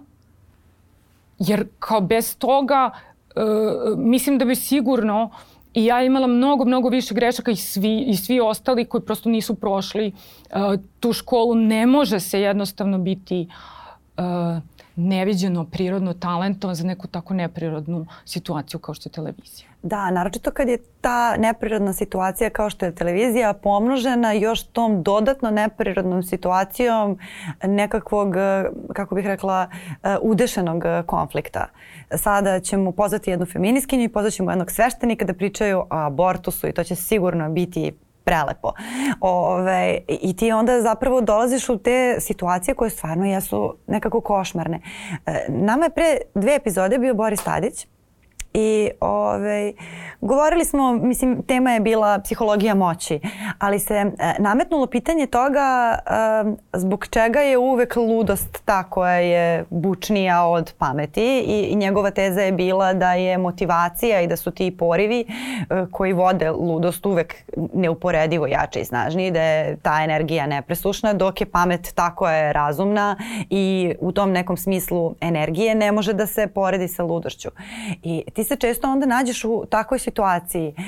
jer 1.40 1.68
kao 1.80 2.02
bez 2.02 2.38
toga 2.38 2.90
uh, 2.90 3.98
mislim 3.98 4.38
da 4.38 4.46
bi 4.46 4.56
sigurno 4.56 5.30
I 5.74 5.86
ja 5.86 6.02
imala 6.04 6.28
mnogo, 6.28 6.66
mnogo 6.66 6.90
više 6.90 7.14
grešaka 7.14 7.52
i 7.52 7.56
svi, 7.56 8.00
i 8.08 8.16
svi 8.16 8.40
ostali 8.40 8.86
koji 8.86 9.02
prosto 9.02 9.30
nisu 9.30 9.56
prošli 9.56 10.08
uh, 10.12 10.82
tu 11.00 11.14
školu. 11.14 11.56
Ne 11.56 11.86
može 11.86 12.20
se 12.20 12.42
jednostavno 12.42 12.98
biti 12.98 13.48
uh, 13.48 13.79
neviđeno 14.96 15.66
prirodno 15.66 16.14
talentom 16.14 16.76
za 16.76 16.84
neku 16.84 17.08
tako 17.08 17.34
neprirodnu 17.34 18.06
situaciju 18.26 18.80
kao 18.80 18.96
što 18.96 19.10
je 19.10 19.14
televizija. 19.14 19.70
Da, 19.84 20.12
naročito 20.12 20.52
kad 20.52 20.70
je 20.70 20.78
ta 21.02 21.38
neprirodna 21.38 21.94
situacija 21.94 22.50
kao 22.50 22.70
što 22.70 22.86
je 22.86 22.96
televizija 22.96 23.54
pomnožena 23.54 24.32
još 24.32 24.64
tom 24.64 25.04
dodatno 25.04 25.52
neprirodnom 25.52 26.24
situacijom 26.24 27.18
nekakvog, 27.64 28.34
kako 28.94 29.16
bih 29.16 29.26
rekla, 29.26 29.70
udešenog 30.22 30.84
konflikta. 31.06 31.68
Sada 32.16 32.60
ćemo 32.60 32.92
pozvati 32.92 33.30
jednu 33.30 33.46
feminiskinju 33.46 34.04
i 34.04 34.10
pozvaćemo 34.10 34.52
jednog 34.52 34.72
sveštenika 34.72 35.26
da 35.26 35.34
pričaju 35.34 35.80
o 35.80 35.86
abortusu 35.90 36.68
i 36.68 36.72
to 36.72 36.84
će 36.84 36.96
sigurno 36.96 37.50
biti 37.50 37.94
prelepo. 38.24 38.74
Ove, 39.22 39.98
I 40.08 40.36
ti 40.36 40.52
onda 40.52 40.82
zapravo 40.82 41.22
dolaziš 41.22 41.70
u 41.70 41.78
te 41.78 42.16
situacije 42.20 42.76
koje 42.76 42.90
stvarno 42.90 43.26
jesu 43.26 43.78
nekako 43.88 44.22
košmarne. 44.22 44.82
E, 45.26 45.46
nama 45.50 45.84
je 45.86 45.90
pre 45.90 46.18
dve 46.36 46.56
epizode 46.56 46.98
bio 46.98 47.14
Boris 47.14 47.44
Tadić 47.44 47.88
I 48.53 48.89
ovaj, 49.00 49.74
govorili 50.22 50.65
smo, 50.65 50.94
mislim, 50.94 51.44
tema 51.44 51.72
je 51.72 51.79
bila 51.79 52.20
psihologija 52.20 52.75
moći, 52.75 53.20
ali 53.60 53.79
se 53.79 53.94
e, 53.94 54.12
nametnulo 54.39 54.88
pitanje 54.88 55.27
toga 55.27 56.00
e, 56.06 56.10
zbog 56.74 57.08
čega 57.08 57.39
je 57.39 57.58
uvek 57.58 57.96
ludost 57.96 58.62
ta 58.65 58.84
koja 58.84 59.15
je 59.15 59.65
bučnija 59.70 60.46
od 60.46 60.74
pameti 60.77 61.44
i, 61.48 61.68
i 61.72 61.75
njegova 61.75 62.12
teza 62.12 62.41
je 62.41 62.51
bila 62.51 62.94
da 62.94 63.13
je 63.13 63.38
motivacija 63.38 64.22
i 64.22 64.27
da 64.27 64.36
su 64.36 64.51
ti 64.51 64.77
porivi 64.77 65.20
e, 65.20 65.25
koji 65.91 66.13
vode 66.13 66.51
ludost 66.51 67.06
uvek 67.06 67.36
neuporedivo 67.74 68.48
jače 68.48 68.79
i 68.79 68.86
snažniji, 68.86 69.32
da 69.32 69.41
je 69.41 69.77
ta 69.77 70.03
energija 70.03 70.48
nepresušna, 70.48 71.13
dok 71.13 71.41
je 71.41 71.51
pamet 71.51 71.91
tako 71.96 72.29
je 72.29 72.53
razumna 72.53 73.15
i 73.50 73.94
u 74.00 74.12
tom 74.12 74.32
nekom 74.32 74.58
smislu 74.58 75.15
energije 75.22 75.75
ne 75.75 75.91
može 75.91 76.13
da 76.13 76.25
se 76.25 76.48
poredi 76.48 76.88
sa 76.88 77.03
ludošću. 77.03 77.50
I 78.03 78.24
ti 78.39 78.43
se 78.43 78.55
često 78.55 78.91
onda 78.91 79.05
nađeš 79.05 79.46
u 79.46 79.65
takvoj 79.69 80.00
situaciji 80.00 80.74
uh, 80.77 80.84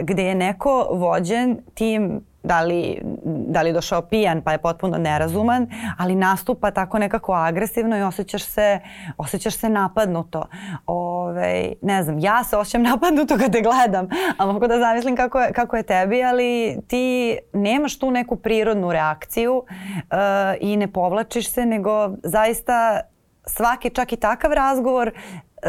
gde 0.00 0.24
je 0.24 0.34
neko 0.34 0.88
vođen 0.90 1.58
tim 1.74 2.20
da 2.42 2.60
li, 2.60 3.00
da 3.24 3.62
li 3.62 3.72
došao 3.72 4.02
pijan 4.02 4.42
pa 4.42 4.52
je 4.52 4.58
potpuno 4.58 4.98
nerazuman, 4.98 5.66
ali 5.98 6.14
nastupa 6.14 6.70
tako 6.70 6.98
nekako 6.98 7.32
agresivno 7.32 7.98
i 7.98 8.02
osjećaš 8.02 8.42
se, 8.42 8.80
osjećaš 9.16 9.56
se 9.56 9.68
napadnuto. 9.68 10.44
Ove, 10.86 11.72
ne 11.82 12.02
znam, 12.02 12.18
ja 12.18 12.44
se 12.44 12.56
osjećam 12.56 12.82
napadnuto 12.92 13.36
kada 13.36 13.52
te 13.52 13.60
gledam, 13.60 14.08
a 14.38 14.46
mogu 14.46 14.66
da 14.66 14.78
zamislim 14.78 15.16
kako 15.16 15.40
je, 15.40 15.52
kako 15.52 15.76
je 15.76 15.82
tebi, 15.82 16.24
ali 16.24 16.78
ti 16.88 17.38
nemaš 17.52 17.98
tu 17.98 18.10
neku 18.10 18.36
prirodnu 18.36 18.92
reakciju 18.92 19.56
uh, 19.56 19.64
i 20.60 20.76
ne 20.76 20.92
povlačiš 20.92 21.50
se, 21.50 21.66
nego 21.66 22.10
zaista 22.22 23.00
svaki 23.46 23.90
čak 23.90 24.12
i 24.12 24.16
takav 24.16 24.52
razgovor 24.52 25.12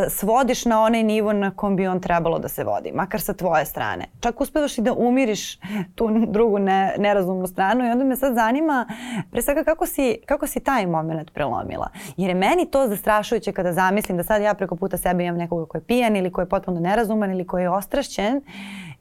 svodiš 0.10 0.66
na 0.66 0.82
onaj 0.82 1.04
nivo 1.04 1.34
na 1.34 1.52
kom 1.52 1.76
bi 1.76 1.88
on 1.88 2.00
trebalo 2.00 2.40
da 2.40 2.48
se 2.48 2.64
vodi, 2.64 2.92
makar 2.92 3.22
sa 3.22 3.34
tvoje 3.34 3.66
strane. 3.66 4.06
Čak 4.20 4.42
uspevaš 4.42 4.78
i 4.78 4.82
da 4.82 4.94
umiriš 4.94 5.60
tu 5.96 6.10
drugu 6.28 6.60
ne, 6.60 6.96
nerazumnu 6.98 7.48
stranu 7.48 7.86
i 7.86 7.90
onda 7.90 8.06
me 8.06 8.16
sad 8.16 8.36
zanima 8.36 8.88
pre 9.32 9.42
svega 9.42 9.64
kako 9.64 9.86
si, 9.86 10.18
kako 10.26 10.48
si 10.48 10.60
taj 10.60 10.88
moment 10.88 11.34
prelomila. 11.34 11.90
Jer 12.18 12.30
je 12.30 12.36
meni 12.36 12.66
to 12.72 12.88
zastrašujuće 12.88 13.52
kada 13.52 13.74
zamislim 13.74 14.18
da 14.18 14.24
sad 14.24 14.42
ja 14.42 14.54
preko 14.54 14.76
puta 14.76 14.98
sebe 14.98 15.24
imam 15.24 15.38
nekoga 15.38 15.66
ko 15.66 15.78
je 15.78 15.84
pijan 15.84 16.16
ili 16.16 16.32
ko 16.32 16.42
je 16.42 16.50
potpuno 16.50 16.80
nerazuman 16.80 17.32
ili 17.32 17.48
ko 17.48 17.60
je 17.60 17.70
ostrašćen 17.70 18.42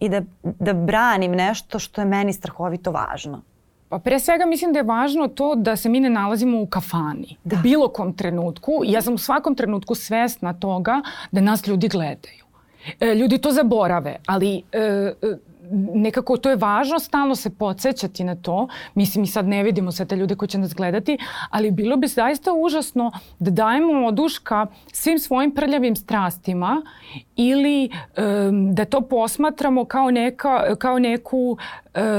i 0.00 0.08
da, 0.08 0.22
da 0.42 0.72
branim 0.72 1.32
nešto 1.32 1.78
što 1.78 2.00
je 2.00 2.04
meni 2.04 2.32
strahovito 2.32 2.90
važno. 2.90 3.42
Pa 3.92 3.98
pre 3.98 4.20
svega 4.20 4.46
mislim 4.46 4.72
da 4.72 4.78
je 4.78 4.82
važno 4.82 5.28
to 5.28 5.54
da 5.54 5.76
se 5.76 5.88
mi 5.88 6.00
ne 6.00 6.10
nalazimo 6.10 6.60
u 6.60 6.66
kafani. 6.66 7.36
Da. 7.44 7.56
U 7.56 7.58
bilo 7.62 7.88
kom 7.88 8.12
trenutku. 8.16 8.72
Ja 8.84 9.02
sam 9.02 9.14
u 9.14 9.18
svakom 9.18 9.54
trenutku 9.54 9.94
svesna 9.94 10.52
toga 10.52 11.00
da 11.30 11.40
nas 11.40 11.66
ljudi 11.66 11.88
gledaju. 11.88 12.44
E, 13.00 13.14
ljudi 13.14 13.38
to 13.38 13.52
zaborave, 13.52 14.16
ali 14.26 14.62
e, 14.72 14.78
e 14.78 15.12
nekako 15.94 16.36
to 16.36 16.50
je 16.50 16.56
važno 16.56 16.98
stalno 16.98 17.34
se 17.34 17.50
podsjećati 17.50 18.24
na 18.24 18.34
to. 18.34 18.68
Mislim, 18.94 19.22
mi 19.22 19.26
sad 19.26 19.48
ne 19.48 19.62
vidimo 19.62 19.92
sve 19.92 20.06
te 20.06 20.16
ljude 20.16 20.34
koji 20.34 20.48
će 20.48 20.58
nas 20.58 20.74
gledati, 20.74 21.18
ali 21.50 21.70
bilo 21.70 21.96
bi 21.96 22.06
zaista 22.06 22.52
užasno 22.52 23.12
da 23.38 23.50
dajemo 23.50 24.06
oduška 24.06 24.66
svim 24.92 25.18
svojim 25.18 25.54
prljavim 25.54 25.96
strastima 25.96 26.82
ili 27.36 27.90
um, 28.48 28.74
da 28.74 28.84
to 28.84 29.00
posmatramo 29.00 29.84
kao, 29.84 30.10
neka, 30.10 30.76
kao 30.76 30.98
neku 30.98 31.58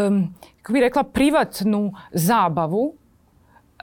um, 0.08 0.34
kako 0.62 0.74
bih 0.74 0.82
rekla, 0.82 1.04
privatnu 1.04 1.94
zabavu, 2.12 2.94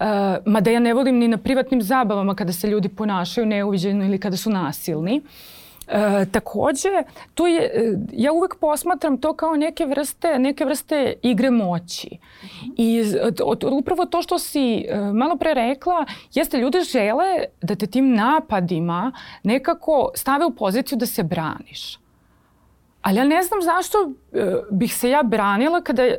Uh, 0.01 0.07
mada 0.47 0.71
ja 0.71 0.81
ne 0.81 0.95
volim 0.95 1.19
ni 1.19 1.29
na 1.29 1.37
privatnim 1.37 1.83
zabavama 1.83 2.35
kada 2.35 2.53
se 2.53 2.67
ljudi 2.67 2.89
ponašaju 2.89 3.47
neuviđeno 3.47 4.05
ili 4.05 4.19
kada 4.19 4.37
su 4.37 4.51
nasilni. 4.51 5.21
E, 5.93 6.27
takođe, 6.33 6.89
tu 7.35 7.47
je, 7.47 7.63
e, 7.63 7.97
ja 8.13 8.33
uvek 8.33 8.57
posmatram 8.61 9.19
to 9.19 9.35
kao 9.35 9.57
neke 9.57 9.87
vrste, 9.87 10.39
neke 10.39 10.65
vrste 10.65 11.15
igre 11.23 11.51
moći. 11.51 12.19
I 12.77 13.03
od, 13.45 13.65
upravo 13.65 14.05
to 14.05 14.23
što 14.23 14.39
si 14.39 14.87
e, 14.89 14.97
malo 15.15 15.37
pre 15.37 15.55
rekla, 15.55 16.07
jeste 16.35 16.59
ljudi 16.59 16.81
žele 16.81 17.45
da 17.63 17.75
te 17.75 17.87
tim 17.87 18.15
napadima 18.15 19.13
nekako 19.43 20.11
stave 20.15 20.45
u 20.45 20.55
poziciju 20.55 20.99
da 20.99 21.07
se 21.07 21.23
braniš. 21.23 21.99
Ali 23.03 23.17
ja 23.17 23.25
ne 23.25 23.43
znam 23.43 23.63
zašto 23.63 23.99
e, 24.33 24.55
bih 24.71 24.95
se 24.95 25.11
ja 25.11 25.23
branila 25.23 25.81
kada 25.81 26.03
e, 26.03 26.17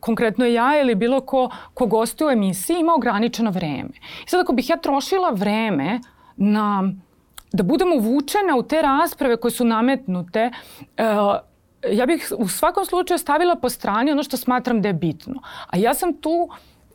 konkretno 0.00 0.44
ja 0.44 0.80
ili 0.80 0.94
bilo 0.94 1.20
ko, 1.20 1.50
ko 1.74 1.86
gostuje 1.86 2.28
u 2.28 2.30
emisiji 2.30 2.76
ima 2.80 2.94
ograničeno 2.94 3.50
vreme. 3.50 3.90
I 4.26 4.28
sad 4.28 4.40
ako 4.40 4.52
bih 4.52 4.70
ja 4.70 4.76
trošila 4.76 5.30
vreme 5.30 6.00
na 6.36 6.92
da 7.54 7.62
budem 7.62 7.92
uvučena 7.92 8.56
u 8.56 8.62
te 8.62 8.82
rasprave 8.82 9.36
koje 9.36 9.50
su 9.50 9.64
nametnute, 9.64 10.50
e, 10.96 11.04
ja 11.92 12.06
bih 12.06 12.32
u 12.38 12.48
svakom 12.48 12.84
slučaju 12.84 13.18
stavila 13.18 13.56
po 13.56 13.68
strani 13.68 14.12
ono 14.12 14.22
što 14.22 14.36
smatram 14.36 14.82
da 14.82 14.88
je 14.88 14.94
bitno. 14.94 15.42
A 15.66 15.76
ja 15.78 15.94
sam 15.94 16.12
tu 16.12 16.48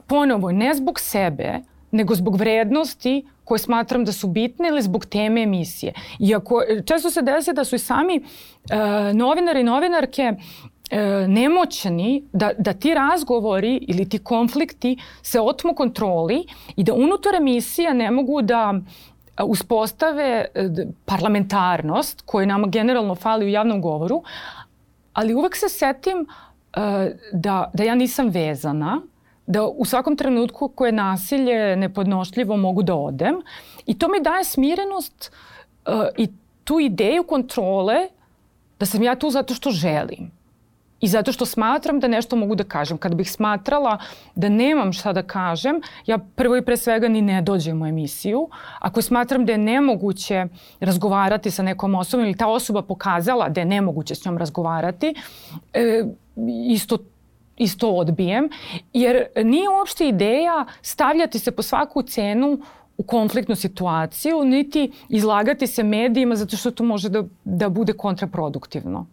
ponovo 0.07 0.51
ne 0.51 0.73
zbog 0.73 0.99
sebe, 0.99 1.59
nego 1.91 2.15
zbog 2.15 2.35
vrednosti 2.35 3.25
koje 3.43 3.59
smatram 3.59 4.05
da 4.05 4.11
su 4.11 4.27
bitne 4.27 4.67
ili 4.67 4.81
zbog 4.81 5.05
teme 5.05 5.41
emisije. 5.41 5.93
Iako 6.19 6.61
često 6.85 7.09
se 7.09 7.21
desi 7.21 7.53
da 7.53 7.63
su 7.63 7.75
i 7.75 7.79
sami 7.79 8.15
e, 8.15 8.23
novinari 9.13 9.61
i 9.61 9.63
novinarke 9.63 10.33
e, 10.91 10.99
nemoćni 11.27 12.23
da, 12.33 12.51
da 12.57 12.73
ti 12.73 12.93
razgovori 12.93 13.79
ili 13.87 14.09
ti 14.09 14.17
konflikti 14.17 14.97
se 15.21 15.41
otmu 15.41 15.75
kontroli 15.75 16.43
i 16.75 16.83
da 16.83 16.93
unutar 16.93 17.35
emisija 17.35 17.93
ne 17.93 18.11
mogu 18.11 18.41
da 18.41 18.73
uspostave 19.43 20.45
e, 20.53 20.69
parlamentarnost 21.05 22.21
koja 22.25 22.45
nama 22.45 22.67
generalno 22.67 23.15
fali 23.15 23.45
u 23.45 23.49
javnom 23.49 23.81
govoru, 23.81 24.23
ali 25.13 25.33
uvek 25.33 25.55
se 25.55 25.69
setim 25.69 26.27
e, 26.73 27.11
da, 27.33 27.71
da 27.73 27.83
ja 27.83 27.95
nisam 27.95 28.29
vezana, 28.29 29.01
da 29.49 29.65
u 29.65 29.85
svakom 29.85 30.15
trenutku 30.15 30.67
koje 30.67 30.91
nasilje 30.91 31.75
nepodnošljivo 31.75 32.57
mogu 32.57 32.83
da 32.83 32.95
odem 32.95 33.41
i 33.85 33.97
to 33.97 34.07
mi 34.07 34.21
daje 34.21 34.43
smirenost 34.43 35.31
uh, 35.85 35.93
i 36.17 36.27
tu 36.63 36.79
ideju 36.79 37.23
kontrole 37.23 37.95
da 38.79 38.85
sam 38.85 39.03
ja 39.03 39.15
tu 39.15 39.29
zato 39.29 39.53
što 39.53 39.71
želim. 39.71 40.31
I 41.01 41.07
zato 41.07 41.31
što 41.31 41.45
smatram 41.45 41.99
da 41.99 42.07
nešto 42.07 42.35
mogu 42.35 42.55
da 42.55 42.63
kažem. 42.63 42.97
Kad 42.97 43.15
bih 43.15 43.31
smatrala 43.31 43.97
da 44.35 44.49
nemam 44.49 44.93
šta 44.93 45.13
da 45.13 45.23
kažem, 45.23 45.81
ja 46.05 46.17
prvo 46.17 46.57
i 46.57 46.61
pre 46.61 46.77
svega 46.77 47.07
ni 47.07 47.21
ne 47.21 47.41
dođem 47.41 47.81
u 47.81 47.87
emisiju. 47.87 48.49
Ako 48.79 49.01
smatram 49.01 49.45
da 49.45 49.51
je 49.51 49.57
nemoguće 49.57 50.45
razgovarati 50.79 51.51
sa 51.51 51.63
nekom 51.63 51.95
osobom 51.95 52.25
ili 52.25 52.37
ta 52.37 52.47
osoba 52.47 52.81
pokazala 52.81 53.49
da 53.49 53.61
je 53.61 53.65
nemoguće 53.65 54.15
s 54.15 54.25
njom 54.25 54.37
razgovarati, 54.37 55.13
e, 55.73 56.03
isto 56.69 56.97
isto 57.59 57.89
odbijem, 57.89 58.49
jer 58.93 59.25
nije 59.43 59.69
uopšte 59.69 60.07
ideja 60.07 60.65
stavljati 60.81 61.39
se 61.39 61.51
po 61.51 61.61
svaku 61.61 62.01
cenu 62.01 62.59
u 62.97 63.03
konfliktnu 63.03 63.55
situaciju, 63.55 64.43
niti 64.43 64.91
izlagati 65.09 65.67
se 65.67 65.83
medijima 65.83 66.35
zato 66.35 66.57
što 66.57 66.71
to 66.71 66.83
može 66.83 67.09
da, 67.09 67.23
da 67.43 67.69
bude 67.69 67.93
kontraproduktivno. 67.93 69.05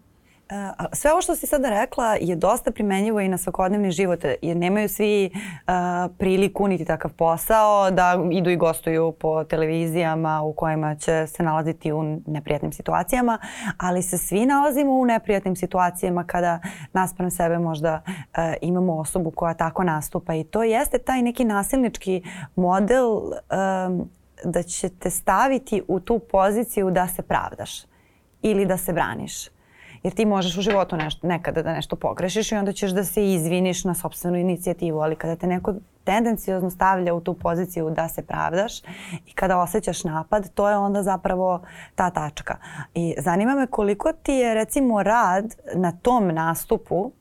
Sve 0.92 1.12
ovo 1.12 1.22
što 1.22 1.36
si 1.36 1.46
sada 1.46 1.70
rekla 1.70 2.16
je 2.20 2.36
dosta 2.36 2.70
primenjivo 2.70 3.20
i 3.20 3.28
na 3.28 3.38
svakodnevni 3.38 3.90
život 3.90 4.24
jer 4.42 4.56
nemaju 4.56 4.88
svi 4.88 5.30
uh, 5.32 5.72
priliku 6.18 6.68
niti 6.68 6.84
takav 6.84 7.12
posao 7.12 7.90
da 7.90 8.18
idu 8.32 8.50
i 8.50 8.56
gostuju 8.56 9.12
po 9.12 9.44
televizijama 9.44 10.42
u 10.42 10.52
kojima 10.52 10.94
će 10.94 11.26
se 11.26 11.42
nalaziti 11.42 11.92
u 11.92 12.20
neprijatnim 12.26 12.72
situacijama, 12.72 13.38
ali 13.78 14.02
se 14.02 14.18
svi 14.18 14.46
nalazimo 14.46 14.92
u 14.92 15.04
neprijatnim 15.04 15.56
situacijama 15.56 16.24
kada 16.24 16.60
naspram 16.92 17.30
sebe 17.30 17.58
možda 17.58 18.02
uh, 18.06 18.54
imamo 18.60 18.98
osobu 18.98 19.30
koja 19.30 19.54
tako 19.54 19.84
nastupa. 19.84 20.34
I 20.34 20.44
to 20.44 20.62
jeste 20.62 20.98
taj 20.98 21.22
neki 21.22 21.44
nasilnički 21.44 22.22
model 22.56 23.08
um, 23.08 24.10
da 24.44 24.62
će 24.62 24.88
te 24.88 25.10
staviti 25.10 25.82
u 25.88 26.00
tu 26.00 26.18
poziciju 26.18 26.90
da 26.90 27.08
se 27.08 27.22
pravdaš 27.22 27.82
ili 28.42 28.66
da 28.66 28.76
se 28.76 28.92
braniš 28.92 29.55
Jer 30.06 30.14
ti 30.14 30.24
možeš 30.24 30.58
u 30.58 30.62
životu 30.62 30.96
nešto, 30.96 31.26
nekada 31.26 31.62
da 31.62 31.72
nešto 31.72 31.96
pogrešiš 31.96 32.52
i 32.52 32.54
onda 32.54 32.72
ćeš 32.72 32.90
da 32.90 33.04
se 33.04 33.32
izviniš 33.32 33.84
na 33.84 33.94
sobstvenu 33.94 34.38
inicijativu, 34.38 35.00
ali 35.00 35.16
kada 35.16 35.36
te 35.36 35.46
neko 35.46 35.74
tendencijozno 36.04 36.70
stavlja 36.70 37.14
u 37.14 37.20
tu 37.20 37.34
poziciju 37.34 37.90
da 37.90 38.08
se 38.08 38.22
pravdaš 38.22 38.80
i 39.26 39.32
kada 39.34 39.58
osjećaš 39.58 40.04
napad, 40.04 40.54
to 40.54 40.68
je 40.68 40.76
onda 40.76 41.02
zapravo 41.02 41.60
ta 41.94 42.10
tačka. 42.10 42.56
I 42.94 43.14
zanima 43.18 43.54
me 43.54 43.66
koliko 43.66 44.12
ti 44.12 44.32
je 44.32 44.54
recimo 44.54 45.02
rad 45.02 45.54
na 45.74 45.92
tom 45.92 46.28
nastupu 46.28 47.12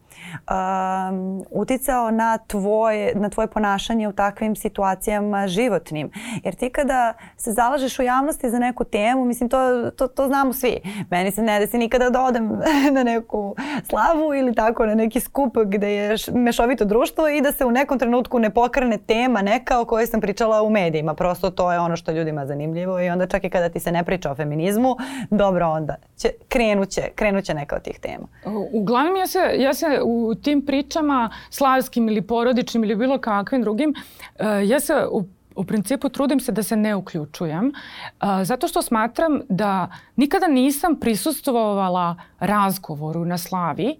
um, 0.49 1.43
uticao 1.51 2.11
na 2.11 2.37
tvoje, 2.37 3.15
na 3.15 3.29
tvoje 3.29 3.47
ponašanje 3.47 4.07
u 4.07 4.11
takvim 4.11 4.55
situacijama 4.55 5.47
životnim. 5.47 6.11
Jer 6.43 6.55
ti 6.55 6.69
kada 6.69 7.13
se 7.37 7.51
zalažeš 7.51 7.99
u 7.99 8.03
javnosti 8.03 8.49
za 8.49 8.59
neku 8.59 8.83
temu, 8.83 9.25
mislim 9.25 9.49
to, 9.49 9.91
to, 9.91 10.07
to 10.07 10.27
znamo 10.27 10.53
svi. 10.53 10.79
Meni 11.09 11.31
se 11.31 11.41
ne 11.41 11.59
desi 11.59 11.77
nikada 11.77 12.09
da 12.09 12.21
odem 12.21 12.59
na 12.95 13.03
neku 13.03 13.55
slavu 13.89 14.33
ili 14.33 14.55
tako 14.55 14.85
na 14.85 14.95
neki 14.95 15.19
skup 15.19 15.57
gde 15.65 15.91
je 15.91 16.15
mešovito 16.33 16.85
društvo 16.85 17.29
i 17.29 17.41
da 17.41 17.51
se 17.51 17.65
u 17.65 17.71
nekom 17.71 17.99
trenutku 17.99 18.39
ne 18.39 18.49
pokrene 18.49 18.97
tema 18.97 19.41
neka 19.41 19.79
o 19.79 19.85
kojoj 19.85 20.07
sam 20.07 20.21
pričala 20.21 20.61
u 20.61 20.69
medijima. 20.69 21.13
Prosto 21.13 21.49
to 21.49 21.71
je 21.71 21.79
ono 21.79 21.95
što 21.95 22.11
ljudima 22.11 22.45
zanimljivo 22.45 22.99
i 22.99 23.09
onda 23.09 23.27
čak 23.27 23.43
i 23.43 23.49
kada 23.49 23.69
ti 23.69 23.79
se 23.79 23.91
ne 23.91 24.03
priča 24.03 24.31
o 24.31 24.35
feminizmu, 24.35 24.95
dobro 25.29 25.67
onda 25.67 25.95
će, 26.17 26.29
krenuće, 26.47 27.01
krenuće 27.15 27.53
neka 27.53 27.75
od 27.75 27.81
tih 27.81 27.99
tema. 27.99 28.27
Uglavnom 28.73 29.15
ja 29.15 29.27
se, 29.27 29.39
ja 29.57 29.73
se 29.73 29.99
u 30.03 30.24
tim 30.33 30.65
pričama 30.65 31.29
slavskim 31.49 32.07
ili 32.07 32.21
porodičnim 32.21 32.83
ili 32.83 32.95
bilo 32.95 33.17
kakvim 33.17 33.61
drugim, 33.61 33.93
uh, 34.39 34.45
ja 34.69 34.79
se 34.79 34.93
u 35.11 35.23
u 35.55 35.63
principu 35.63 36.09
trudim 36.09 36.39
se 36.39 36.51
da 36.51 36.63
se 36.63 36.75
ne 36.75 36.95
uključujem 36.95 37.67
uh, 37.67 38.27
zato 38.43 38.67
što 38.67 38.81
smatram 38.81 39.41
da 39.49 39.91
nikada 40.15 40.47
nisam 40.47 40.95
prisustvovala 40.99 42.15
razgovoru 42.39 43.25
na 43.25 43.37
slavi 43.37 43.95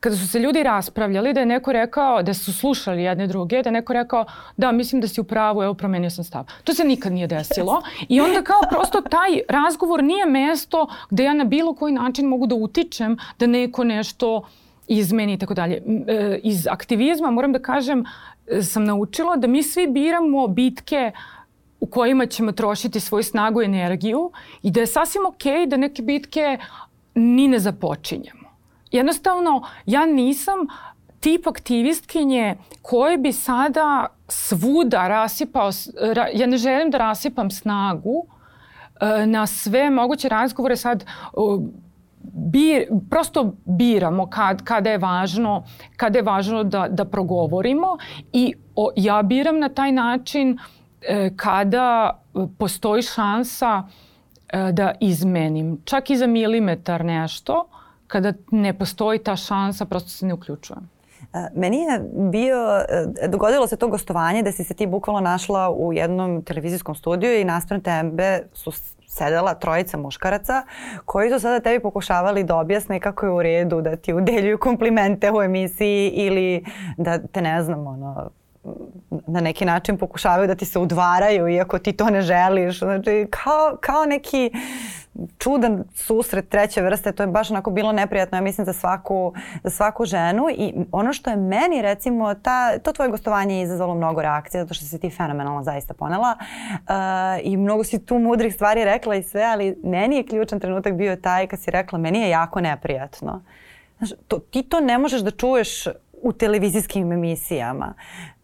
kada 0.00 0.16
su 0.16 0.28
se 0.28 0.38
ljudi 0.38 0.62
raspravljali 0.62 1.32
da 1.32 1.40
je 1.40 1.46
neko 1.46 1.72
rekao 1.72 2.22
da 2.22 2.34
su 2.34 2.52
slušali 2.52 3.02
jedne 3.02 3.26
druge, 3.26 3.62
da 3.62 3.68
je 3.68 3.72
neko 3.72 3.92
rekao 3.92 4.24
da 4.56 4.72
mislim 4.72 5.00
da 5.00 5.08
si 5.08 5.20
u 5.20 5.24
pravu, 5.24 5.62
evo 5.62 5.74
promenio 5.74 6.10
sam 6.10 6.24
stav. 6.24 6.44
To 6.64 6.74
se 6.74 6.84
nikad 6.84 7.12
nije 7.12 7.26
desilo 7.26 7.82
i 8.08 8.20
onda 8.20 8.42
kao 8.42 8.60
prosto 8.70 9.00
taj 9.00 9.40
razgovor 9.48 10.04
nije 10.04 10.26
mesto 10.26 10.86
gde 11.10 11.24
ja 11.24 11.34
na 11.34 11.44
bilo 11.44 11.74
koji 11.74 11.92
način 11.92 12.28
mogu 12.28 12.46
da 12.46 12.54
utičem 12.54 13.16
da 13.38 13.46
neko 13.46 13.84
nešto 13.84 14.36
uh, 14.36 14.46
izmeni 14.88 15.32
i 15.32 15.38
tako 15.38 15.54
dalje. 15.54 15.82
E, 16.06 16.40
iz 16.42 16.66
aktivizma 16.66 17.30
moram 17.30 17.52
da 17.52 17.58
kažem 17.58 18.04
e, 18.46 18.62
sam 18.62 18.84
naučila 18.84 19.36
da 19.36 19.46
mi 19.46 19.62
svi 19.62 19.86
biramo 19.86 20.46
bitke 20.46 21.12
u 21.80 21.86
kojima 21.86 22.26
ćemo 22.26 22.52
trošiti 22.52 23.00
svoju 23.00 23.22
snagu 23.22 23.62
i 23.62 23.64
energiju 23.64 24.30
i 24.62 24.70
da 24.70 24.80
je 24.80 24.86
sasvim 24.86 25.26
okej 25.26 25.52
okay 25.52 25.68
da 25.68 25.76
neke 25.76 26.02
bitke 26.02 26.58
ni 27.14 27.48
ne 27.48 27.58
započinjemo. 27.58 28.46
Jednostavno, 28.90 29.62
ja 29.86 30.06
nisam 30.06 30.66
tip 31.20 31.46
aktivistkinje 31.46 32.56
koje 32.82 33.18
bi 33.18 33.32
sada 33.32 34.06
svuda 34.28 35.08
rasipao, 35.08 35.70
ja 36.34 36.46
ne 36.46 36.56
želim 36.56 36.90
da 36.90 36.98
rasipam 36.98 37.50
snagu 37.50 38.26
e, 39.00 39.26
na 39.26 39.46
sve 39.46 39.90
moguće 39.90 40.28
razgovore 40.28 40.76
sad 40.76 41.04
bir, 42.36 42.86
prosto 43.10 43.52
biramo 43.64 44.26
kad, 44.26 44.64
kada 44.64 44.90
je 44.90 44.98
važno, 44.98 45.64
kada 45.96 46.18
je 46.18 46.22
važno 46.22 46.64
da, 46.64 46.86
da 46.88 47.04
progovorimo 47.04 47.96
i 48.32 48.54
o, 48.76 48.90
ja 48.96 49.22
biram 49.22 49.58
na 49.58 49.68
taj 49.68 49.92
način 49.92 50.58
e, 51.02 51.30
kada 51.36 52.20
postoji 52.58 53.02
šansa 53.02 53.82
e, 54.48 54.72
da 54.72 54.92
izmenim, 55.00 55.80
čak 55.84 56.10
i 56.10 56.16
za 56.16 56.26
milimetar 56.26 57.04
nešto, 57.04 57.64
kada 58.06 58.32
ne 58.50 58.78
postoji 58.78 59.18
ta 59.18 59.36
šansa, 59.36 59.84
prosto 59.84 60.08
se 60.08 60.26
ne 60.26 60.34
uključujem. 60.34 60.90
E, 61.32 61.48
meni 61.54 61.76
je 61.76 62.00
bio, 62.30 62.84
e, 63.22 63.28
dogodilo 63.28 63.66
se 63.66 63.76
to 63.76 63.88
gostovanje 63.88 64.42
da 64.42 64.52
si 64.52 64.64
se 64.64 64.74
ti 64.74 64.86
bukvalno 64.86 65.20
našla 65.20 65.70
u 65.70 65.92
jednom 65.92 66.42
televizijskom 66.42 66.94
studiju 66.94 67.40
i 67.40 67.44
naspram 67.44 67.80
tebe 67.80 68.42
su 68.52 68.72
sedela 69.08 69.54
trojica 69.54 69.96
muškaraca 69.96 70.62
koji 71.04 71.30
su 71.30 71.40
sada 71.40 71.60
tebi 71.60 71.82
pokušavali 71.82 72.44
da 72.44 72.56
objasne 72.56 73.00
kako 73.00 73.26
je 73.26 73.32
u 73.32 73.42
redu 73.42 73.80
da 73.80 73.96
ti 73.96 74.14
udeljuju 74.14 74.58
komplimente 74.58 75.32
u 75.32 75.42
emisiji 75.42 76.08
ili 76.08 76.64
da 76.96 77.18
te 77.18 77.42
ne 77.42 77.62
znam 77.62 77.86
ono 77.86 78.30
na 79.26 79.40
neki 79.40 79.64
način 79.64 79.98
pokušavaju 79.98 80.46
da 80.46 80.54
ti 80.54 80.64
se 80.64 80.78
udvaraju 80.78 81.48
iako 81.48 81.78
ti 81.78 81.92
to 81.92 82.10
ne 82.10 82.22
želiš. 82.22 82.78
Znači 82.78 83.26
kao, 83.30 83.76
kao 83.80 84.04
neki 84.04 84.50
čudan 85.38 85.84
susret 85.94 86.48
treće 86.48 86.82
vrste, 86.82 87.12
to 87.12 87.22
je 87.22 87.26
baš 87.26 87.50
onako 87.50 87.70
bilo 87.70 87.92
neprijatno, 87.92 88.38
ja 88.38 88.42
mislim, 88.42 88.64
za 88.64 88.72
svaku, 88.72 89.32
za 89.64 89.70
svaku 89.70 90.04
ženu. 90.04 90.46
I 90.50 90.74
ono 90.92 91.12
što 91.12 91.30
je 91.30 91.36
meni 91.36 91.82
recimo, 91.82 92.34
ta, 92.34 92.78
to 92.78 92.92
tvoje 92.92 93.10
gostovanje 93.10 93.56
je 93.56 93.62
izazvalo 93.62 93.94
mnogo 93.94 94.22
reakcija 94.22 94.62
zato 94.62 94.74
što 94.74 94.84
si 94.84 94.98
ti 94.98 95.10
fenomenalno 95.10 95.62
zaista 95.62 95.94
ponela. 95.94 96.36
Uh, 96.38 96.94
i 97.42 97.56
mnogo 97.56 97.84
si 97.84 98.06
tu 98.06 98.18
mudrih 98.18 98.54
stvari 98.54 98.84
rekla 98.84 99.14
i 99.14 99.22
sve, 99.22 99.42
ali 99.42 99.78
meni 99.84 100.16
je 100.16 100.26
ključan 100.26 100.60
trenutak 100.60 100.94
bio 100.94 101.16
taj 101.16 101.46
kad 101.46 101.60
si 101.60 101.70
rekla 101.70 101.98
meni 101.98 102.20
je 102.20 102.28
jako 102.28 102.60
neprijatno. 102.60 103.42
Znaš, 103.98 104.10
to, 104.28 104.38
ti 104.38 104.62
to 104.62 104.80
ne 104.80 104.98
možeš 104.98 105.20
da 105.20 105.30
čuješ 105.30 105.86
u 106.22 106.32
televizijskim 106.32 107.12
emisijama. 107.12 107.94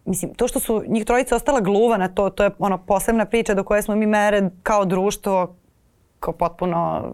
Mislim, 0.04 0.34
to 0.34 0.48
što 0.48 0.60
su 0.60 0.82
njih 0.86 1.04
trojica 1.04 1.36
ostala 1.36 1.60
gluva 1.60 1.96
na 1.96 2.08
to, 2.08 2.30
to 2.30 2.44
je 2.44 2.50
ono 2.58 2.78
posebna 2.78 3.24
priča 3.24 3.54
do 3.54 3.64
koje 3.64 3.82
smo 3.82 3.94
mi 3.94 4.06
mere 4.06 4.50
kao 4.62 4.84
društvo 4.84 5.54
kao 6.22 6.34
potpuno 6.34 7.12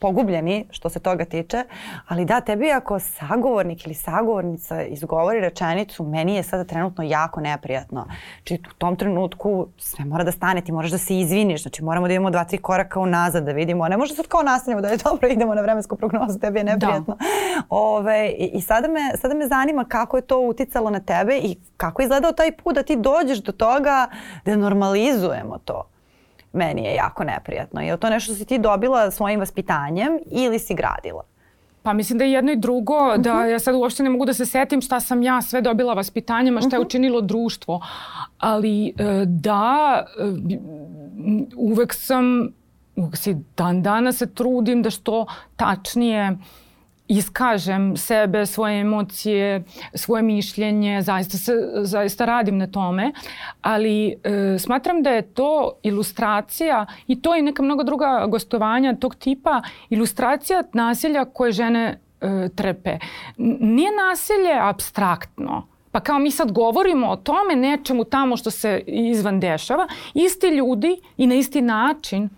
pogubljeni 0.00 0.66
što 0.70 0.88
se 0.88 1.00
toga 1.00 1.24
tiče, 1.24 1.64
ali 2.08 2.24
da, 2.24 2.40
tebi 2.40 2.70
ako 2.70 2.98
sagovornik 2.98 3.84
ili 3.84 3.94
sagovornica 3.94 4.82
izgovori 4.82 5.40
rečenicu, 5.40 6.04
meni 6.04 6.34
je 6.34 6.42
sada 6.42 6.64
trenutno 6.64 7.04
jako 7.04 7.40
neprijatno. 7.40 8.06
Znači 8.36 8.62
u 8.70 8.74
tom 8.78 8.96
trenutku 8.96 9.66
sve 9.78 10.04
mora 10.04 10.24
da 10.24 10.32
stane, 10.32 10.60
ti 10.60 10.72
moraš 10.72 10.90
da 10.90 10.98
se 10.98 11.18
izviniš, 11.18 11.62
znači 11.62 11.84
moramo 11.84 12.06
da 12.08 12.12
idemo 12.12 12.30
dva, 12.30 12.44
tri 12.44 12.58
koraka 12.58 13.00
unazad 13.00 13.44
da 13.44 13.52
vidimo, 13.52 13.88
ne 13.88 13.96
može 13.96 14.14
sad 14.14 14.26
kao 14.26 14.42
nastavljamo 14.42 14.82
da 14.82 14.88
je 14.88 14.96
dobro, 14.96 15.28
idemo 15.32 15.54
na 15.54 15.62
vremensku 15.62 15.96
prognozu, 15.96 16.38
tebi 16.38 16.58
je 16.58 16.64
neprijatno. 16.64 17.16
Da. 17.16 17.24
Ove, 17.68 18.28
I, 18.28 18.50
i 18.54 18.60
sada, 18.60 18.88
me, 18.88 19.16
sada 19.16 19.34
me 19.34 19.48
zanima 19.48 19.84
kako 19.84 20.16
je 20.16 20.22
to 20.22 20.40
uticalo 20.40 20.90
na 20.90 21.00
tebe 21.00 21.38
i 21.38 21.56
kako 21.76 22.02
je 22.02 22.04
izgledao 22.04 22.32
taj 22.32 22.52
put 22.52 22.74
da 22.74 22.82
ti 22.82 22.96
dođeš 22.96 23.38
do 23.38 23.52
toga 23.52 24.08
da 24.44 24.56
normalizujemo 24.56 25.58
to 25.58 25.90
meni 26.52 26.84
je 26.84 26.94
jako 26.94 27.24
neprijatno. 27.24 27.80
Je 27.80 27.92
li 27.92 28.00
to 28.00 28.10
nešto 28.10 28.34
si 28.34 28.44
ti 28.44 28.58
dobila 28.58 29.10
svojim 29.10 29.40
vaspitanjem 29.40 30.18
ili 30.30 30.58
si 30.58 30.74
gradila? 30.74 31.22
Pa 31.82 31.92
mislim 31.92 32.18
da 32.18 32.24
je 32.24 32.32
jedno 32.32 32.52
i 32.52 32.56
drugo, 32.56 33.16
da 33.16 33.34
mhm. 33.34 33.50
ja 33.50 33.58
sad 33.58 33.74
uopšte 33.74 34.02
ne 34.02 34.10
mogu 34.10 34.24
da 34.24 34.34
se 34.34 34.46
setim 34.46 34.80
šta 34.80 35.00
sam 35.00 35.22
ja 35.22 35.42
sve 35.42 35.60
dobila 35.60 35.94
vaspitanjem, 35.94 36.56
a 36.56 36.60
šta 36.60 36.76
je 36.76 36.80
mhm. 36.80 36.86
učinilo 36.86 37.20
društvo. 37.20 37.80
Ali 38.38 38.88
e, 38.88 38.92
da, 39.26 40.04
e, 40.18 40.56
uvek 41.56 41.94
sam, 41.94 42.48
uvek 42.96 43.16
si 43.16 43.36
dan 43.56 43.82
dana 43.82 44.12
se 44.12 44.34
trudim 44.34 44.82
da 44.82 44.90
što 44.90 45.26
tačnije 45.56 46.30
uh, 46.30 46.38
iskažem 47.10 47.96
sebe, 47.96 48.46
svoje 48.46 48.80
emocije, 48.80 49.64
svoje 49.94 50.22
mišljenje, 50.22 51.02
zaista, 51.02 51.38
se, 51.38 51.52
zaista 51.82 52.24
radim 52.24 52.58
na 52.58 52.66
tome, 52.66 53.12
ali 53.62 54.08
e, 54.08 54.58
smatram 54.58 55.02
da 55.02 55.10
je 55.10 55.22
to 55.22 55.72
ilustracija 55.82 56.86
i 57.06 57.22
to 57.22 57.36
i 57.36 57.42
neka 57.42 57.62
mnoga 57.62 57.84
druga 57.84 58.26
gostovanja 58.28 58.96
tog 58.96 59.14
tipa, 59.14 59.62
ilustracija 59.90 60.62
nasilja 60.72 61.24
koje 61.24 61.52
žene 61.52 61.98
e, 62.20 62.48
trpe. 62.56 62.98
Nije 63.60 63.90
nasilje 64.08 64.58
abstraktno, 64.60 65.66
Pa 65.92 66.00
kao 66.00 66.18
mi 66.18 66.30
sad 66.30 66.52
govorimo 66.52 67.08
o 67.08 67.16
tome 67.16 67.56
nečemu 67.56 68.04
tamo 68.04 68.36
što 68.36 68.50
se 68.50 68.82
izvan 68.86 69.40
dešava, 69.40 69.88
isti 70.14 70.46
ljudi 70.46 71.00
i 71.16 71.26
na 71.26 71.34
isti 71.34 71.60
način, 71.60 72.28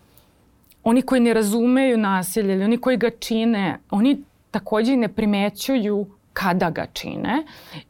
oni 0.84 1.02
koji 1.02 1.20
ne 1.20 1.34
razumeju 1.34 1.98
nasilje 1.98 2.54
ili 2.54 2.64
oni 2.64 2.78
koji 2.78 2.96
ga 2.96 3.10
čine, 3.10 3.78
oni 3.90 4.22
takođe 4.52 4.96
ne 4.96 5.08
primećuju 5.08 6.06
kada 6.32 6.70
ga 6.70 6.86
čine 6.92 7.44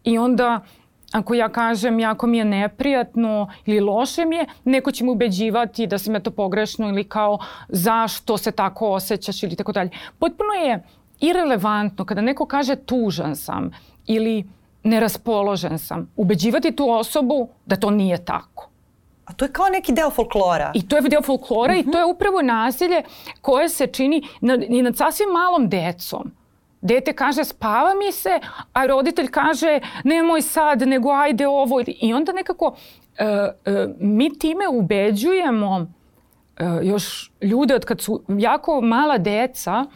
i 0.04 0.18
onda 0.18 0.60
ako 1.12 1.34
ja 1.34 1.48
kažem 1.48 2.00
jako 2.00 2.26
mi 2.26 2.38
je 2.38 2.44
neprijatno 2.44 3.48
ili 3.66 3.80
loše 3.80 4.24
mi 4.24 4.36
je, 4.36 4.46
neko 4.64 4.92
će 4.92 5.04
me 5.04 5.10
ubeđivati 5.10 5.86
da 5.86 5.98
sam 5.98 6.14
ja 6.14 6.20
to 6.20 6.30
pogrešno 6.30 6.88
ili 6.88 7.04
kao 7.04 7.38
zašto 7.68 8.38
se 8.38 8.52
tako 8.52 8.90
osjećaš 8.90 9.42
ili 9.42 9.56
tako 9.56 9.72
dalje. 9.72 9.90
Potpuno 10.18 10.52
je 10.52 10.82
irelevantno 11.20 12.04
kada 12.04 12.20
neko 12.20 12.46
kaže 12.46 12.76
tužan 12.76 13.36
sam 13.36 13.70
ili 14.06 14.44
neraspoložen 14.84 15.78
sam, 15.78 16.10
ubeđivati 16.16 16.76
tu 16.76 16.90
osobu 16.90 17.48
da 17.66 17.76
to 17.76 17.90
nije 17.90 18.24
tako. 18.24 18.68
A 19.24 19.32
to 19.32 19.44
je 19.44 19.52
kao 19.52 19.68
neki 19.68 19.92
deo 19.92 20.10
folklora. 20.10 20.70
I 20.74 20.88
to 20.88 20.96
je 20.96 21.02
deo 21.02 21.22
folklora 21.22 21.72
uh 21.72 21.78
-huh. 21.78 21.88
i 21.88 21.92
to 21.92 21.98
je 21.98 22.04
mhm. 22.04 22.10
upravo 22.10 22.42
nasilje 22.42 23.02
koje 23.40 23.68
se 23.68 23.86
čini 23.86 24.22
na, 24.40 24.54
i 24.68 24.82
nad 24.82 24.96
sasvim 24.96 25.28
malom 25.28 25.68
decom. 25.68 26.32
Dete 26.82 27.12
kaže 27.12 27.44
spava 27.44 27.94
mi 27.94 28.12
se, 28.12 28.40
a 28.72 28.86
roditelj 28.86 29.28
kaže 29.28 29.80
nemoj 30.04 30.42
sad, 30.42 30.82
nego 30.82 31.10
ajde 31.10 31.46
ovo. 31.46 31.82
I 31.86 32.14
onda 32.14 32.32
nekako 32.32 32.66
uh, 32.66 32.74
uh, 33.74 33.90
mi 33.98 34.38
time 34.38 34.68
ubeđujemo 34.68 35.76
uh, 35.76 35.86
još 36.82 37.32
ljude 37.42 37.74
od 37.74 37.84
kad 37.84 38.00
su 38.00 38.22
jako 38.28 38.80
mala 38.80 39.18
deca 39.18 39.80
uh, 39.80 39.88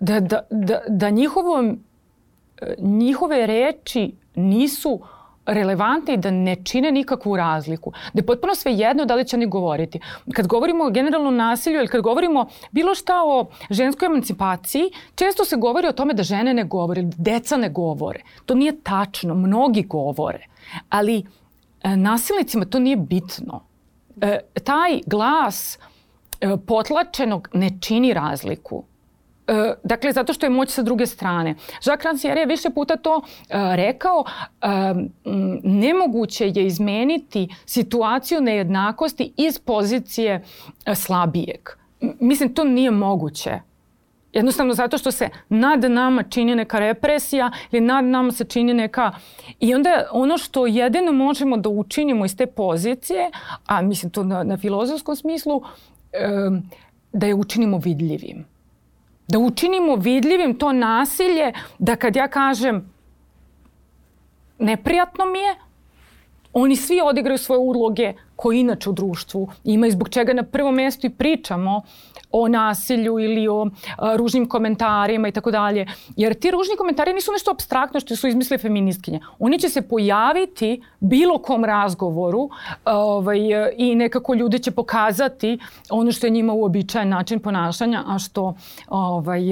da, 0.00 0.20
da, 0.20 0.40
da, 0.50 0.80
da 0.88 1.10
njihovo, 1.10 1.74
njihove 2.78 3.46
reči 3.46 4.14
nisu 4.34 5.00
relevantne 5.46 6.14
i 6.14 6.16
da 6.16 6.30
ne 6.30 6.56
čine 6.64 6.92
nikakvu 6.92 7.36
razliku. 7.36 7.92
Da 8.12 8.20
je 8.20 8.26
potpuno 8.26 8.54
sve 8.54 8.72
jedno 8.72 9.04
da 9.04 9.14
li 9.14 9.24
će 9.24 9.36
oni 9.36 9.46
govoriti. 9.46 10.00
Kad 10.32 10.46
govorimo 10.46 10.84
o 10.84 10.90
generalnom 10.90 11.36
nasilju 11.36 11.78
ili 11.78 11.88
kad 11.88 12.00
govorimo 12.00 12.46
bilo 12.70 12.94
šta 12.94 13.22
o 13.24 13.46
ženskoj 13.70 14.06
emancipaciji, 14.06 14.90
često 15.14 15.44
se 15.44 15.56
govori 15.56 15.88
o 15.88 15.92
tome 15.92 16.14
da 16.14 16.22
žene 16.22 16.54
ne 16.54 16.64
govore, 16.64 17.02
da 17.02 17.14
deca 17.18 17.56
ne 17.56 17.68
govore. 17.68 18.20
To 18.46 18.54
nije 18.54 18.80
tačno, 18.82 19.34
mnogi 19.34 19.82
govore. 19.82 20.46
Ali 20.88 21.24
e, 21.82 21.96
nasilnicima 21.96 22.64
to 22.64 22.78
nije 22.78 22.96
bitno. 22.96 23.64
E, 24.20 24.40
taj 24.64 25.00
glas 25.06 25.78
e, 26.40 26.56
potlačenog 26.66 27.48
ne 27.52 27.70
čini 27.80 28.14
razliku. 28.14 28.84
E, 29.48 29.74
dakle, 29.84 30.12
zato 30.12 30.32
što 30.32 30.46
je 30.46 30.50
moć 30.50 30.70
sa 30.70 30.82
druge 30.82 31.06
strane. 31.06 31.54
Jacques 31.86 32.04
Rancière 32.04 32.38
je 32.38 32.46
više 32.46 32.70
puta 32.70 32.96
to 32.96 33.20
e, 33.20 33.76
rekao, 33.76 34.24
e, 34.62 34.68
nemoguće 35.62 36.52
je 36.54 36.66
izmeniti 36.66 37.48
situaciju 37.66 38.40
nejednakosti 38.40 39.32
iz 39.36 39.58
pozicije 39.58 40.44
slabijeg. 40.94 41.60
Mislim, 42.20 42.54
to 42.54 42.64
nije 42.64 42.90
moguće. 42.90 43.60
Jednostavno 44.32 44.74
zato 44.74 44.98
što 44.98 45.10
se 45.10 45.28
nad 45.48 45.84
nama 45.84 46.22
čini 46.22 46.54
neka 46.54 46.78
represija 46.78 47.50
ili 47.70 47.80
nad 47.80 48.04
nama 48.04 48.32
se 48.32 48.44
čini 48.44 48.74
neka... 48.74 49.12
I 49.60 49.74
onda 49.74 50.08
ono 50.12 50.38
što 50.38 50.66
jedino 50.66 51.12
možemo 51.12 51.56
da 51.56 51.68
učinimo 51.68 52.24
iz 52.24 52.36
te 52.36 52.46
pozicije, 52.46 53.30
a 53.66 53.82
mislim 53.82 54.10
to 54.12 54.24
na, 54.24 54.42
na 54.42 54.56
filozofskom 54.56 55.16
smislu, 55.16 55.62
da 57.12 57.26
je 57.26 57.34
učinimo 57.34 57.78
vidljivim 57.78 58.55
Da 59.28 59.38
učinimo 59.38 59.96
vidljivim 59.96 60.58
to 60.58 60.72
nasilje, 60.72 61.52
da 61.78 61.96
kad 61.96 62.16
ja 62.16 62.28
kažem 62.28 62.92
neprijatno 64.58 65.24
mi 65.24 65.38
je, 65.38 65.54
oni 66.58 66.76
svi 66.76 67.00
odigraju 67.04 67.38
svoje 67.38 67.58
uloge 67.58 68.12
koje 68.36 68.60
inače 68.60 68.90
u 68.90 68.92
društvu 68.92 69.48
ima 69.64 69.86
i 69.86 69.90
zbog 69.90 70.08
čega 70.08 70.32
na 70.32 70.42
prvom 70.42 70.76
mjestu 70.76 71.06
i 71.06 71.10
pričamo 71.10 71.82
o 72.32 72.48
nasilju 72.48 73.18
ili 73.18 73.48
o 73.48 73.66
a, 73.98 74.16
ružnim 74.16 74.48
komentarima 74.48 75.28
i 75.28 75.32
tako 75.32 75.50
dalje. 75.50 75.86
Jer 76.16 76.34
ti 76.34 76.50
ružni 76.50 76.76
komentari 76.78 77.12
nisu 77.12 77.32
nešto 77.32 77.50
abstraktno 77.50 78.00
što 78.00 78.16
su 78.16 78.28
izmislile 78.28 78.58
feministkinje. 78.58 79.20
Oni 79.38 79.58
će 79.58 79.68
se 79.68 79.82
pojaviti 79.82 80.82
bilo 81.00 81.38
kom 81.38 81.64
razgovoru 81.64 82.50
ovaj, 82.84 83.40
i 83.76 83.94
nekako 83.94 84.34
ljudi 84.34 84.58
će 84.58 84.70
pokazati 84.70 85.58
ono 85.90 86.12
što 86.12 86.26
je 86.26 86.30
njima 86.30 86.52
uobičajen 86.52 87.08
način 87.08 87.40
ponašanja, 87.40 88.04
a 88.06 88.18
što 88.18 88.54
ovaj, 88.88 89.42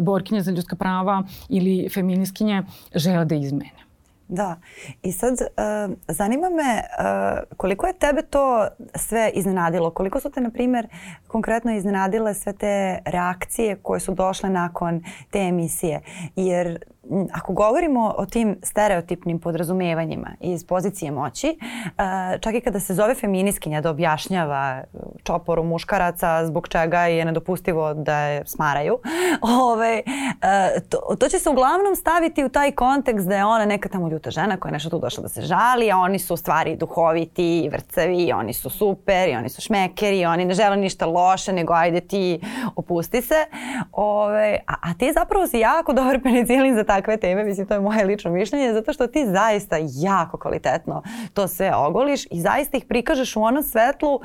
borkinje 0.00 0.42
za 0.42 0.50
ljudska 0.50 0.76
prava 0.76 1.22
ili 1.48 1.88
feministkinje 1.94 2.62
žele 2.94 3.24
da 3.24 3.34
izmene. 3.34 3.83
Da. 4.28 4.56
I 5.02 5.12
sad 5.12 5.32
uh, 5.32 5.94
zanima 6.08 6.50
me 6.50 6.82
uh, 6.82 7.56
koliko 7.56 7.86
je 7.86 7.98
tebe 7.98 8.22
to 8.22 8.68
sve 8.94 9.30
iznenadilo? 9.34 9.90
Koliko 9.90 10.20
su 10.20 10.30
te, 10.30 10.40
na 10.40 10.50
primjer, 10.50 10.88
konkretno 11.26 11.76
iznenadile 11.76 12.34
sve 12.34 12.52
te 12.52 12.98
reakcije 13.04 13.76
koje 13.76 14.00
su 14.00 14.14
došle 14.14 14.50
nakon 14.50 15.04
te 15.30 15.38
emisije? 15.38 16.00
Jer 16.36 16.84
ako 17.32 17.52
govorimo 17.52 18.14
o 18.18 18.26
tim 18.26 18.56
stereotipnim 18.62 19.38
podrazumevanjima 19.38 20.28
iz 20.40 20.66
pozicije 20.66 21.10
moći, 21.10 21.48
e, 21.48 22.38
čak 22.40 22.54
i 22.54 22.60
kada 22.60 22.80
se 22.80 22.94
zove 22.94 23.14
feminiskinja 23.14 23.80
da 23.80 23.90
objašnjava 23.90 24.82
čoporu 25.22 25.64
muškaraca 25.64 26.46
zbog 26.46 26.68
čega 26.68 27.00
je 27.00 27.24
nedopustivo 27.24 27.94
da 27.94 28.18
je 28.18 28.42
smaraju, 28.46 28.98
ove, 29.72 30.02
e, 30.42 30.80
to, 30.88 31.16
to 31.18 31.28
će 31.28 31.38
se 31.38 31.50
uglavnom 31.50 31.96
staviti 31.96 32.44
u 32.44 32.48
taj 32.48 32.72
kontekst 32.72 33.28
da 33.28 33.36
je 33.36 33.44
ona 33.44 33.64
neka 33.64 33.88
tamo 33.88 34.08
ljuta 34.08 34.30
žena 34.30 34.56
koja 34.56 34.70
je 34.70 34.72
nešto 34.72 34.90
tu 34.90 34.98
došla 34.98 35.22
da 35.22 35.28
se 35.28 35.42
žali, 35.42 35.90
a 35.90 35.98
oni 35.98 36.18
su 36.18 36.34
u 36.34 36.36
stvari 36.36 36.76
duhoviti 36.76 37.58
i 37.58 37.68
vrcavi, 37.68 38.32
oni 38.32 38.52
su 38.52 38.70
super, 38.70 39.28
i 39.28 39.36
oni 39.36 39.48
su 39.48 39.60
šmekeri, 39.60 40.26
oni 40.26 40.44
ne 40.44 40.54
žele 40.54 40.76
ništa 40.76 41.06
loše, 41.06 41.52
nego 41.52 41.72
ajde 41.72 42.00
ti 42.00 42.40
opusti 42.76 43.22
se. 43.22 43.46
Ove, 43.92 44.58
a, 44.66 44.74
a 44.82 44.94
ti 44.98 45.12
zapravo 45.12 45.46
si 45.46 45.58
jako 45.58 45.92
dobar 45.92 46.22
penicilin 46.24 46.74
za 46.74 46.84
takve 46.94 47.16
teme, 47.16 47.44
mislim 47.44 47.66
to 47.66 47.74
je 47.74 47.80
moje 47.80 48.04
lično 48.04 48.30
mišljenje, 48.30 48.72
zato 48.72 48.92
što 48.92 49.06
ti 49.06 49.26
zaista 49.26 49.76
jako 49.80 50.38
kvalitetno 50.38 51.02
to 51.34 51.48
sve 51.48 51.74
ogoliš 51.74 52.26
i 52.30 52.40
zaista 52.40 52.76
ih 52.76 52.84
prikažeš 52.84 53.36
u 53.36 53.42
onom 53.42 53.62
svetlu 53.62 54.14
uh, 54.14 54.20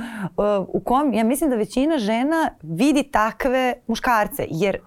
u 0.67 0.79
kom 0.79 1.13
ja 1.13 1.23
mislim 1.23 1.49
da 1.49 1.55
većina 1.55 1.97
žena 1.97 2.49
vidi 2.61 3.03
takve 3.03 3.73
muškarce, 3.87 4.45
jer 4.49 4.77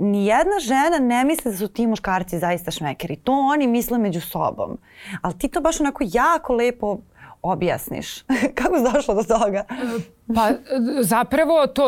nijedna 0.00 0.58
žena 0.60 0.98
ne 1.00 1.24
misli 1.24 1.50
da 1.50 1.56
su 1.56 1.68
ti 1.68 1.86
muškarci 1.86 2.38
zaista 2.38 2.70
šmekeri. 2.70 3.16
To 3.16 3.32
oni 3.32 3.66
misle 3.66 3.98
među 3.98 4.20
sobom. 4.20 4.78
Ali 5.22 5.38
ti 5.38 5.48
to 5.48 5.60
baš 5.60 5.80
onako 5.80 6.04
jako 6.12 6.54
lepo 6.54 6.98
objasniš. 7.48 8.22
Kako 8.58 8.76
si 8.76 8.94
došla 8.94 9.14
do 9.14 9.22
toga? 9.22 9.64
Pa 10.34 10.50
zapravo 11.00 11.66
to, 11.66 11.84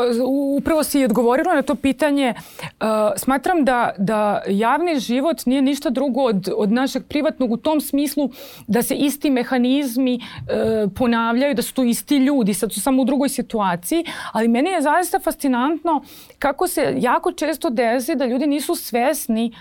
upravo 0.56 0.84
si 0.84 1.04
odgovorila 1.04 1.54
na 1.54 1.62
to 1.62 1.74
pitanje. 1.74 2.34
Uh, 2.36 2.86
smatram 3.16 3.64
da, 3.64 3.90
da 3.98 4.42
javni 4.48 5.00
život 5.00 5.46
nije 5.46 5.62
ništa 5.62 5.90
drugo 5.90 6.22
od, 6.22 6.48
od 6.56 6.72
našeg 6.72 7.02
privatnog 7.08 7.52
u 7.52 7.56
tom 7.56 7.80
smislu 7.80 8.30
da 8.66 8.82
se 8.82 8.94
isti 8.94 9.30
mehanizmi 9.30 10.20
uh, 10.20 10.92
ponavljaju, 10.92 11.54
da 11.54 11.62
su 11.62 11.74
to 11.74 11.82
isti 11.82 12.16
ljudi, 12.16 12.54
sad 12.54 12.72
su 12.72 12.80
samo 12.80 13.02
u 13.02 13.04
drugoj 13.04 13.28
situaciji, 13.28 14.04
ali 14.32 14.48
meni 14.48 14.70
je 14.70 14.82
zaista 14.82 15.18
fascinantno 15.18 16.02
kako 16.38 16.68
se 16.68 16.94
jako 16.98 17.32
često 17.32 17.70
desi 17.70 18.14
da 18.14 18.26
ljudi 18.26 18.46
nisu 18.46 18.74
svesni 18.74 19.54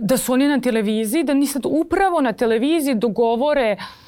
da 0.00 0.16
su 0.16 0.32
oni 0.32 0.48
na 0.48 0.60
televiziji, 0.60 1.24
da 1.24 1.34
ni 1.34 1.46
sad 1.46 1.62
upravo 1.66 2.20
na 2.20 2.32
televiziji 2.32 2.94
dogovore 2.94 3.76
uh, 3.78 4.05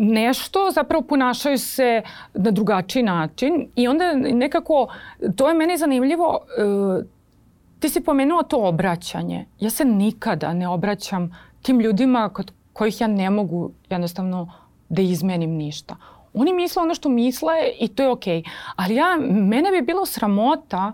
nešto, 0.00 0.70
zapravo 0.70 1.04
ponašaju 1.04 1.58
se 1.58 2.02
na 2.34 2.50
drugačiji 2.50 3.02
način 3.02 3.68
i 3.76 3.88
onda 3.88 4.14
nekako, 4.14 4.88
to 5.36 5.48
je 5.48 5.54
meni 5.54 5.76
zanimljivo, 5.76 6.38
e, 6.58 7.04
ti 7.80 7.88
si 7.88 8.00
pomenuo 8.00 8.42
to 8.42 8.68
obraćanje. 8.68 9.46
Ja 9.60 9.70
se 9.70 9.84
nikada 9.84 10.52
ne 10.52 10.68
obraćam 10.68 11.36
tim 11.62 11.80
ljudima 11.80 12.28
kod 12.28 12.52
kojih 12.72 13.00
ja 13.00 13.06
ne 13.06 13.30
mogu 13.30 13.70
jednostavno 13.90 14.52
da 14.88 15.02
izmenim 15.02 15.50
ništa. 15.50 15.96
Oni 16.34 16.52
misle 16.52 16.82
ono 16.82 16.94
što 16.94 17.08
misle 17.08 17.52
i 17.80 17.88
to 17.88 18.02
je 18.02 18.10
okej. 18.10 18.42
Okay. 18.42 18.48
Ali 18.76 18.94
ja, 18.94 19.16
mene 19.30 19.70
bi 19.70 19.82
bilo 19.82 20.06
sramota 20.06 20.92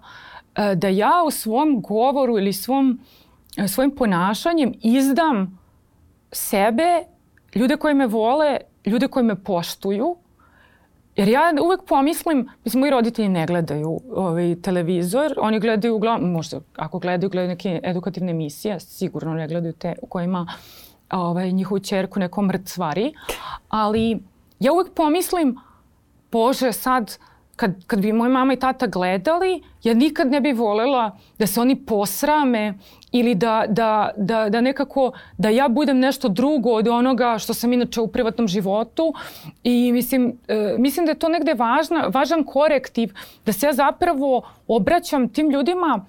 e, 0.54 0.74
da 0.74 0.88
ja 0.88 1.22
u 1.26 1.30
svom 1.30 1.80
govoru 1.82 2.38
ili 2.38 2.52
svom, 2.52 3.00
e, 3.56 3.68
svojim 3.68 3.90
ponašanjem 3.90 4.72
izdam 4.82 5.58
sebe 6.32 7.02
ljude 7.56 7.76
koji 7.76 7.94
me 7.94 8.06
vole, 8.06 8.56
ljude 8.84 9.08
koji 9.08 9.24
me 9.24 9.34
poštuju, 9.34 10.16
Jer 11.16 11.28
ja 11.28 11.52
uvek 11.62 11.80
pomislim, 11.88 12.48
mislim, 12.64 12.80
moji 12.80 12.90
roditelji 12.90 13.28
ne 13.28 13.46
gledaju 13.46 14.00
ovaj, 14.14 14.56
televizor, 14.62 15.34
oni 15.40 15.60
gledaju, 15.60 15.94
uglavnom, 15.94 16.32
možda 16.32 16.60
ako 16.76 16.98
gledaju, 16.98 17.30
gledaju 17.30 17.48
neke 17.48 17.80
edukativne 17.84 18.30
emisije, 18.30 18.80
sigurno 18.80 19.34
ne 19.34 19.48
gledaju 19.48 19.72
te 19.72 19.94
u 20.02 20.06
kojima 20.06 20.46
ovaj, 21.10 21.52
njihovu 21.52 21.78
čerku 21.78 22.20
neko 22.20 22.42
mrcvari, 22.42 23.12
ali 23.68 24.18
ja 24.60 24.72
uvek 24.72 24.92
pomislim, 24.94 25.56
Bože, 26.32 26.72
sad 26.72 27.18
kad, 27.56 27.84
kad 27.86 28.00
bi 28.00 28.12
moja 28.12 28.30
mama 28.30 28.52
i 28.52 28.56
tata 28.56 28.86
gledali, 28.86 29.62
ja 29.82 29.94
nikad 29.94 30.30
ne 30.30 30.40
bi 30.40 30.52
volela 30.52 31.18
da 31.38 31.46
se 31.46 31.60
oni 31.60 31.86
posrame 31.86 32.74
ili 33.18 33.34
da, 33.34 33.64
da, 33.68 34.10
da, 34.16 34.48
da 34.48 34.60
nekako, 34.60 35.12
da 35.38 35.48
ja 35.48 35.68
budem 35.68 35.98
nešto 35.98 36.28
drugo 36.28 36.70
od 36.70 36.88
onoga 36.88 37.38
što 37.38 37.54
sam 37.54 37.72
inače 37.72 38.00
u 38.00 38.08
privatnom 38.08 38.48
životu. 38.48 39.14
I 39.62 39.92
mislim, 39.92 40.38
e, 40.48 40.74
mislim 40.78 41.06
da 41.06 41.12
je 41.12 41.18
to 41.18 41.28
negde 41.28 41.54
važna, 41.54 42.06
važan 42.14 42.44
korektiv 42.44 43.14
da 43.46 43.52
se 43.52 43.66
ja 43.66 43.72
zapravo 43.72 44.42
obraćam 44.68 45.28
tim 45.28 45.50
ljudima 45.50 46.04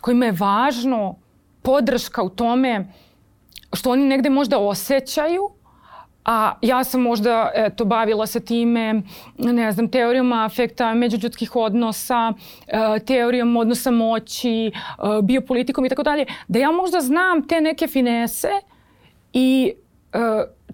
kojima 0.00 0.26
je 0.26 0.32
važno 0.32 1.14
podrška 1.62 2.22
u 2.22 2.28
tome 2.28 2.86
što 3.72 3.90
oni 3.90 4.06
negde 4.06 4.30
možda 4.30 4.58
osjećaju 4.58 5.50
a 6.24 6.52
ja 6.62 6.84
sam 6.84 7.02
možda 7.02 7.50
eto, 7.54 7.84
bavila 7.84 8.26
se 8.26 8.40
time, 8.40 9.02
ne 9.38 9.72
znam, 9.72 9.88
teorijom 9.88 10.32
afekta, 10.32 10.94
međuljudskih 10.94 11.56
odnosa, 11.56 12.32
e, 12.66 12.98
teorijom 13.06 13.56
odnosa 13.56 13.90
moći, 13.90 14.66
e, 14.66 14.72
biopolitikom 15.22 15.84
i 15.84 15.88
tako 15.88 16.02
dalje, 16.02 16.26
da 16.48 16.58
ja 16.58 16.70
možda 16.70 17.00
znam 17.00 17.48
te 17.48 17.60
neke 17.60 17.86
finese 17.86 18.50
i 19.32 19.72
e, 20.12 20.18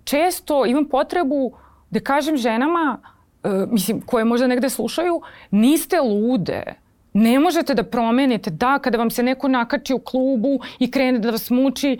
često 0.04 0.66
imam 0.66 0.84
potrebu 0.84 1.52
da 1.90 2.00
kažem 2.00 2.36
ženama, 2.36 2.98
mislim, 3.70 4.00
koje 4.00 4.24
možda 4.24 4.46
negde 4.46 4.70
slušaju, 4.70 5.20
niste 5.50 6.00
lude. 6.00 6.62
Ne 7.12 7.38
možete 7.38 7.74
da 7.74 7.82
promenite. 7.82 8.50
Da, 8.50 8.78
kada 8.78 8.98
vam 8.98 9.10
se 9.10 9.22
neko 9.22 9.48
nakači 9.48 9.94
u 9.94 9.98
klubu 9.98 10.60
i 10.78 10.90
krene 10.90 11.18
da 11.18 11.30
vas 11.30 11.50
muči, 11.50 11.98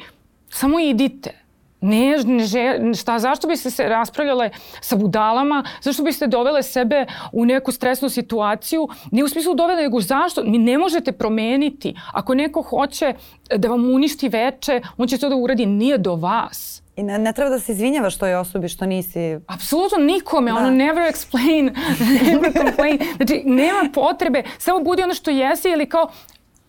samo 0.49 0.81
idite 0.81 1.46
Ne, 1.87 2.17
ne 2.25 2.45
žel, 2.45 2.95
šta, 2.95 3.19
zašto 3.19 3.49
biste 3.49 3.71
se 3.71 3.89
raspravljale 3.89 4.51
sa 4.81 4.97
budalama, 4.97 5.65
zašto 5.81 6.03
biste 6.03 6.27
dovele 6.27 6.63
sebe 6.63 7.07
u 7.33 7.45
neku 7.45 7.73
stresnu 7.73 8.09
situaciju, 8.09 8.89
ne 9.11 9.25
u 9.25 9.29
smislu 9.29 9.55
dovele, 9.55 9.83
nego 9.83 10.01
zašto, 10.01 10.43
mi 10.45 10.59
ne 10.59 10.79
možete 10.79 11.13
promeniti. 11.13 11.95
Ako 12.13 12.35
neko 12.35 12.63
hoće 12.63 13.15
da 13.57 13.69
vam 13.69 13.95
uništi 13.95 14.29
veče, 14.29 14.81
on 14.97 15.09
će 15.09 15.19
to 15.19 15.29
da 15.29 15.37
uradi, 15.37 15.67
nije 15.67 15.99
do 15.99 16.15
vas. 16.15 16.83
I 16.97 17.03
ne, 17.03 17.19
ne 17.19 17.33
treba 17.33 17.51
da 17.51 17.59
se 17.59 17.73
izvinjavaš 17.73 18.19
toj 18.19 18.35
osobi 18.35 18.69
što 18.69 18.87
nisi... 18.87 19.39
Apsolutno 19.47 19.99
nikome, 19.99 20.53
da. 20.53 20.57
ono 20.57 20.71
never 20.71 21.13
explain, 21.13 21.77
never 22.33 22.53
complain. 22.53 22.99
Znači, 23.17 23.43
nema 23.45 23.89
potrebe, 23.95 24.43
samo 24.59 24.81
budi 24.81 25.03
ono 25.03 25.15
što 25.15 25.31
jesi 25.31 25.69
ili 25.69 25.89
kao 25.89 26.09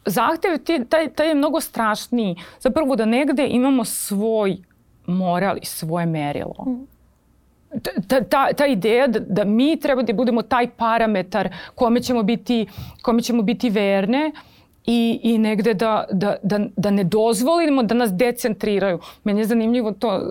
zahtev 0.06 0.58
taj, 0.90 1.10
taj 1.10 1.28
je 1.28 1.36
mnogo 1.36 1.62
strašniji. 1.62 2.36
Zapravo 2.60 2.96
da 2.96 3.06
negde 3.06 3.48
imamo 3.48 3.86
svoj 3.86 4.58
morali 5.08 5.60
svoje 5.63 6.06
merilo. 6.06 6.65
Mm. 6.67 6.88
Ta, 8.08 8.24
ta, 8.24 8.54
ta 8.54 8.65
ideja 8.65 9.08
da, 9.08 9.20
da 9.20 9.43
mi 9.43 9.80
treba 9.80 10.02
da 10.02 10.13
budemo 10.13 10.41
taj 10.41 10.70
parametar 10.70 11.50
kome 11.76 12.02
ćemo 12.02 12.24
biti, 12.24 12.67
kome 13.02 13.22
ćemo 13.22 13.41
biti 13.41 13.70
verne 13.70 14.32
i, 14.88 15.20
i 15.24 15.38
negde 15.38 15.74
da, 15.74 16.06
da, 16.12 16.36
da, 16.43 16.60
da 16.78 16.91
ne 16.91 17.04
dozvolimo 17.04 17.84
da 17.84 17.96
nas 17.96 18.13
decentriraju. 18.13 19.00
Meni 19.24 19.39
je 19.39 19.46
zanimljivo 19.46 19.91
to 19.91 20.15
e, 20.15 20.22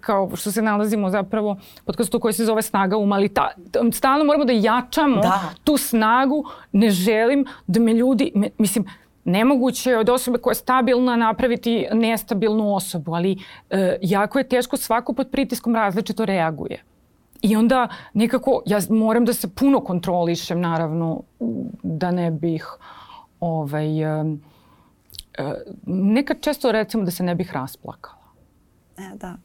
kao 0.00 0.30
što 0.36 0.50
se 0.50 0.62
nalazimo 0.62 1.10
zapravo 1.10 1.56
podcastu 1.84 2.20
koji 2.20 2.34
se 2.34 2.44
zove 2.44 2.62
Snaga 2.62 2.96
uma, 2.96 3.16
ali 3.16 3.28
ta, 3.28 3.50
stalno 3.92 4.24
moramo 4.24 4.44
da 4.44 4.52
jačamo 4.52 5.20
da. 5.20 5.40
tu 5.64 5.76
snagu. 5.76 6.44
Ne 6.72 6.90
želim 6.90 7.46
da 7.66 7.80
me 7.80 7.92
ljudi, 7.92 8.32
me, 8.34 8.50
mislim, 8.58 8.84
Nemoguće 9.24 9.90
je 9.90 9.98
od 9.98 10.08
osobe 10.08 10.38
koja 10.38 10.50
je 10.52 10.54
stabilna 10.54 11.16
napraviti 11.16 11.86
nestabilnu 11.92 12.74
osobu, 12.74 13.14
ali 13.14 13.38
e, 13.70 13.98
jako 14.02 14.38
je 14.38 14.48
teško 14.48 14.76
svako 14.76 15.12
pod 15.12 15.30
pritiskom 15.30 15.74
različito 15.74 16.24
reaguje. 16.24 16.82
I 17.42 17.56
onda 17.56 17.88
nekako 18.14 18.62
ja 18.66 18.78
moram 18.90 19.24
da 19.24 19.32
se 19.32 19.54
puno 19.54 19.80
kontrolišem 19.80 20.60
naravno 20.60 21.22
da 21.82 22.10
ne 22.10 22.30
bih 22.30 22.66
ovaj, 23.40 24.02
e, 24.02 24.24
e, 25.38 25.54
nekad 25.86 26.40
često 26.40 26.72
recimo 26.72 27.04
da 27.04 27.10
se 27.10 27.22
ne 27.22 27.34
bih 27.34 27.52
rasplakala. 27.52 28.24
E, 28.98 29.16
da. 29.16 29.36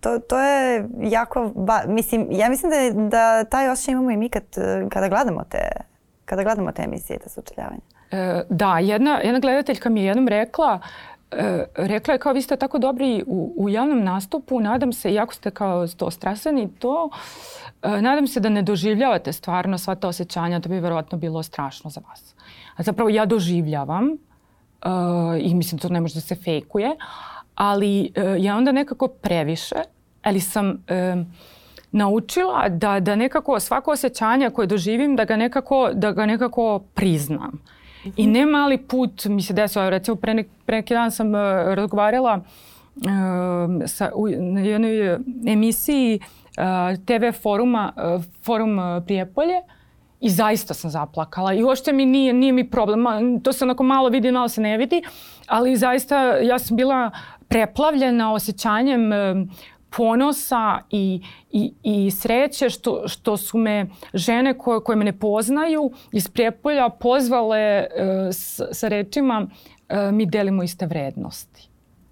To, 0.00 0.18
to 0.18 0.40
je 0.40 0.88
jako, 1.00 1.52
ba, 1.54 1.82
mislim, 1.86 2.26
ja 2.30 2.48
mislim 2.48 2.70
da, 2.70 3.08
da 3.08 3.44
taj 3.44 3.68
osjećaj 3.68 3.92
imamo 3.92 4.10
i 4.10 4.16
mi 4.16 4.28
kad, 4.28 4.44
kada 4.90 5.08
gledamo 5.08 5.44
te 5.44 5.91
kada 6.32 6.42
gledamo 6.42 6.72
te 6.72 6.82
emisije, 6.82 7.18
te 7.18 7.28
sučeljavanja? 7.28 7.80
E, 8.10 8.42
da, 8.48 8.78
jedna, 8.78 9.20
jedna 9.24 9.38
gledateljka 9.38 9.90
mi 9.90 10.00
je 10.00 10.06
jednom 10.06 10.28
rekla, 10.28 10.80
e, 11.30 11.64
rekla 11.76 12.14
je 12.14 12.18
kao 12.18 12.32
vi 12.32 12.42
ste 12.42 12.56
tako 12.56 12.78
dobri 12.78 13.24
u, 13.26 13.54
u 13.56 13.68
javnom 13.68 14.04
nastupu, 14.04 14.60
nadam 14.60 14.92
se, 14.92 15.12
iako 15.12 15.34
ste 15.34 15.50
kao 15.50 15.86
to 15.86 16.10
stresani, 16.10 16.68
to, 16.78 17.10
e, 17.82 18.02
nadam 18.02 18.26
se 18.26 18.40
da 18.40 18.48
ne 18.48 18.62
doživljavate 18.62 19.32
stvarno 19.32 19.78
sva 19.78 19.94
ta 19.94 20.08
osjećanja, 20.08 20.58
da 20.58 20.68
bi 20.68 20.80
verovatno 20.80 21.18
bilo 21.18 21.42
strašno 21.42 21.90
za 21.90 22.00
vas. 22.08 22.34
A 22.76 22.82
zapravo 22.82 23.10
ja 23.10 23.26
doživljavam 23.26 24.08
e, 24.08 24.88
i 25.40 25.54
mislim 25.54 25.78
to 25.78 25.88
ne 25.88 26.00
može 26.00 26.14
da 26.14 26.20
se 26.20 26.34
fejkuje, 26.34 26.96
ali 27.54 28.12
e, 28.14 28.36
ja 28.38 28.56
onda 28.56 28.72
nekako 28.72 29.08
previše, 29.08 29.76
ali 30.22 30.40
sam... 30.40 30.84
E, 31.92 31.96
naučila 31.96 32.68
da, 32.68 33.00
da 33.00 33.16
nekako 33.16 33.60
svako 33.60 33.90
osjećanje 33.90 34.50
koje 34.50 34.66
doživim 34.66 35.16
da 35.16 35.24
ga 35.24 35.36
nekako, 35.36 35.90
da 35.94 36.12
ga 36.12 36.26
nekako 36.26 36.82
priznam. 36.94 37.50
Mm 37.50 38.08
-hmm. 38.08 38.12
I 38.16 38.26
ne 38.26 38.46
mali 38.46 38.78
put 38.78 39.24
mi 39.24 39.42
se 39.42 39.52
desilo, 39.52 39.90
recimo 39.90 40.16
pre, 40.16 40.34
nek, 40.34 40.48
pre 40.66 40.76
neki 40.76 40.94
dan 40.94 41.10
sam 41.10 41.28
uh, 41.28 41.40
razgovarala 41.74 42.40
uh, 42.96 43.02
sa, 43.86 44.10
u, 44.14 44.28
jednoj 44.28 45.18
emisiji 45.46 46.20
uh, 46.20 47.04
TV 47.04 47.42
foruma, 47.42 47.92
uh, 47.96 48.24
forum 48.42 48.78
uh, 48.78 49.04
Prijepolje 49.06 49.62
i 50.20 50.30
zaista 50.30 50.74
sam 50.74 50.90
zaplakala 50.90 51.54
i 51.54 51.62
uopšte 51.62 51.92
mi 51.92 52.06
nije, 52.06 52.32
nije 52.32 52.52
mi 52.52 52.70
problem, 52.70 53.04
to 53.42 53.52
se 53.52 53.64
onako 53.64 53.82
malo 53.82 54.08
vidi, 54.08 54.32
malo 54.32 54.48
se 54.48 54.60
ne 54.60 54.78
vidi, 54.78 55.02
ali 55.46 55.76
zaista 55.76 56.36
ja 56.36 56.58
sam 56.58 56.76
bila 56.76 57.10
preplavljena 57.48 58.32
osjećanjem 58.32 59.12
uh, 59.12 59.48
ponosa 59.96 60.78
i, 60.90 61.22
i, 61.50 61.72
i 61.82 62.10
sreće 62.10 62.70
što, 62.70 63.08
što 63.08 63.36
su 63.36 63.58
me 63.58 63.86
žene 64.14 64.58
koje, 64.58 64.80
koje 64.80 64.96
me 64.96 65.04
ne 65.04 65.18
poznaju 65.18 65.90
iz 66.12 66.28
Prijepolja 66.28 66.88
pozvale 66.88 67.86
uh, 67.86 68.34
s, 68.34 68.60
sa 68.72 68.88
rečima 68.88 69.46
uh, 69.46 69.96
mi 70.12 70.26
delimo 70.26 70.62
iste 70.62 70.86
vrednosti. 70.86 71.68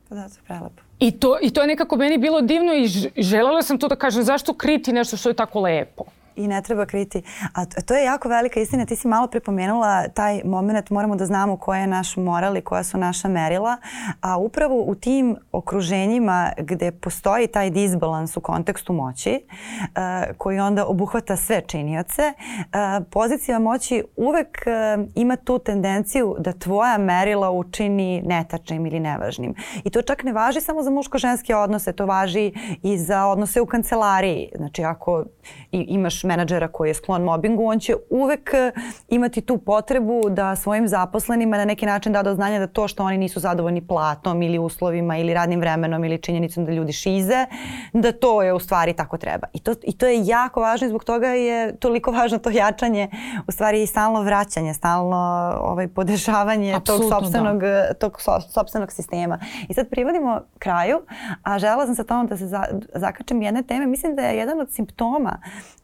Pa 0.09 0.15
da, 0.15 0.29
to 0.29 0.35
je 0.35 0.43
prelepo. 0.47 0.83
I 0.99 1.11
to, 1.11 1.39
I 1.43 1.51
to 1.51 1.61
je 1.61 1.67
nekako 1.67 1.97
meni 1.97 2.19
bilo 2.19 2.41
divno 2.41 2.73
i 2.75 2.87
želela 3.23 3.63
sam 3.63 3.79
to 3.79 3.89
da 3.89 3.97
kažem 3.97 4.23
zašto 4.23 4.55
kriti 4.55 4.93
nešto 4.93 5.17
što 5.17 5.29
je 5.29 5.35
tako 5.35 5.61
lepo 5.61 6.05
i 6.37 6.49
ne 6.49 6.63
treba 6.63 6.87
kriti. 6.87 7.23
A 7.55 7.65
to 7.65 7.95
je 7.95 8.05
jako 8.05 8.29
velika 8.29 8.61
istina. 8.61 8.87
Ti 8.87 8.97
si 8.97 9.09
malo 9.09 9.27
prepomenula 9.27 10.09
taj 10.09 10.41
moment, 10.45 10.91
moramo 10.91 11.17
da 11.17 11.27
znamo 11.27 11.57
koja 11.57 11.81
je 11.81 11.87
naš 11.87 12.17
moral 12.17 12.57
i 12.57 12.61
koja 12.61 12.85
su 12.85 12.99
naša 12.99 13.29
merila. 13.29 13.77
A 14.21 14.37
upravo 14.39 14.83
u 14.83 14.95
tim 14.95 15.37
okruženjima 15.53 16.53
gde 16.59 16.93
postoji 16.93 17.47
taj 17.47 17.71
disbalans 17.71 18.37
u 18.37 18.41
kontekstu 18.41 18.93
moći, 18.93 19.41
uh, 19.81 20.37
koji 20.39 20.59
onda 20.59 20.87
obuhvata 20.87 21.37
sve 21.37 21.61
činioce, 21.61 22.33
uh, 22.33 23.07
pozicija 23.11 23.59
moći 23.59 24.05
uvek 24.17 24.67
uh, 24.67 25.07
ima 25.15 25.37
tu 25.37 25.59
tendenciju 25.59 26.37
da 26.39 26.53
tvoja 26.53 26.99
merila 26.99 27.51
učini 27.51 28.23
netačnim 28.27 28.87
ili 28.87 29.01
nevažnim. 29.01 29.55
I 29.85 29.91
to 29.91 30.03
čak 30.03 30.23
ne 30.23 30.33
važi 30.33 30.61
samo 30.61 30.83
za 30.83 30.91
muško-ženske 30.91 31.57
odnose, 31.57 31.93
to 31.93 32.07
važi 32.07 32.53
i 32.83 32.99
za 32.99 33.27
odnose 33.27 33.61
u 33.61 33.67
kancelariji. 33.67 34.49
Znači 34.57 34.85
ako 34.85 35.25
imaš 35.73 36.20
menadžera 36.25 36.69
koji 36.69 36.91
je 36.91 36.95
sklon 36.95 37.23
mobingu, 37.23 37.67
on 37.67 37.79
će 37.79 37.95
uvek 38.11 38.55
e, 38.55 38.73
imati 39.09 39.41
tu 39.41 39.59
potrebu 39.59 40.23
da 40.31 40.57
svojim 40.57 40.89
zaposlenima 40.89 41.57
na 41.57 41.65
neki 41.65 41.87
način 41.87 42.13
da 42.13 42.23
do 42.23 42.35
znanja 42.35 42.59
da 42.59 42.67
to 42.67 42.89
što 42.89 43.05
oni 43.05 43.19
nisu 43.19 43.41
zadovoljni 43.41 43.87
platom 43.87 44.43
ili 44.43 44.59
uslovima 44.59 45.19
ili 45.19 45.35
radnim 45.35 45.61
vremenom 45.61 46.05
ili 46.05 46.19
činjenicom 46.19 46.65
da 46.65 46.73
ljudi 46.73 46.93
šize, 46.93 47.47
da 47.93 48.13
to 48.13 48.43
je 48.43 48.53
u 48.53 48.59
stvari 48.59 48.93
tako 48.93 49.19
treba. 49.19 49.47
I 49.53 49.59
to, 49.61 49.75
i 49.83 49.99
to 49.99 50.07
je 50.07 50.27
jako 50.27 50.61
važno 50.61 50.87
i 50.87 50.91
zbog 50.91 51.05
toga 51.05 51.29
je 51.29 51.77
toliko 51.77 52.11
važno 52.11 52.39
to 52.39 52.51
jačanje, 52.51 53.09
u 53.49 53.53
stvari 53.53 53.83
i 53.83 53.87
stalno 53.87 54.23
vraćanje, 54.23 54.75
stalno 54.75 55.17
ovaj, 55.61 55.89
podešavanje 55.89 56.75
Absolutno, 56.75 57.09
tog 57.09 57.19
sobstvenog, 57.19 57.61
da. 57.61 57.95
tog 57.95 58.21
so, 58.21 58.41
sobstvenog 58.41 58.93
sistema. 58.93 59.39
I 59.69 59.75
sad 59.75 59.89
privodimo 59.89 60.41
kraju, 60.59 61.01
a 61.43 61.59
žela 61.59 61.87
sam 61.87 61.95
sa 61.95 62.05
tom 62.05 62.27
da 62.27 62.37
se 62.37 62.47
za, 62.47 62.65
zakačem 62.95 63.43
jedne 63.43 63.63
teme. 63.63 63.87
Mislim 63.87 64.17
da 64.17 64.23
je 64.23 64.39
jedan 64.39 64.61
od 64.61 64.73
simptoma 64.73 65.39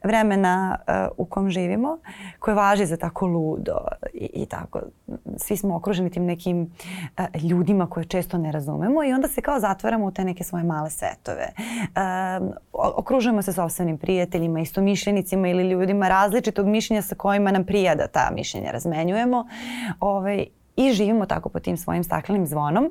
vremena 0.05 0.26
uh, 0.33 1.09
u 1.17 1.25
kom 1.25 1.51
živimo, 1.51 1.99
koje 2.39 2.55
važi 2.55 2.87
za 2.87 2.97
tako 2.97 3.27
ludo 3.27 3.79
i, 4.15 4.31
i 4.33 4.47
tako. 4.47 4.81
Svi 5.37 5.57
smo 5.57 5.77
okruženi 5.77 6.11
tim 6.11 6.25
nekim 6.25 6.63
uh, 6.63 7.43
ljudima 7.43 7.87
koje 7.87 8.05
često 8.05 8.39
ne 8.39 8.53
razumemo 8.53 9.05
i 9.05 9.13
onda 9.13 9.29
se 9.29 9.41
kao 9.41 9.61
zatvaramo 9.61 10.07
u 10.07 10.11
te 10.11 10.25
neke 10.25 10.45
svoje 10.45 10.65
male 10.65 10.91
svetove. 10.91 11.49
Uh, 11.53 12.49
okružujemo 12.73 13.43
se 13.43 13.53
sobstvenim 13.53 13.99
prijateljima, 13.99 14.61
istomišljenicima 14.61 15.49
ili 15.49 15.71
ljudima 15.71 16.09
različitog 16.09 16.67
mišljenja 16.67 17.03
sa 17.03 17.15
kojima 17.15 17.51
nam 17.51 17.65
prija 17.65 17.95
da 17.95 18.07
ta 18.07 18.31
mišljenja 18.35 18.71
razmenjujemo. 18.71 19.47
Ovaj, 20.01 20.47
I 20.77 20.93
živimo 20.93 21.27
tako 21.27 21.49
po 21.49 21.61
tim 21.61 21.77
svojim 21.77 22.05
staklenim 22.05 22.47
zvonom. 22.47 22.91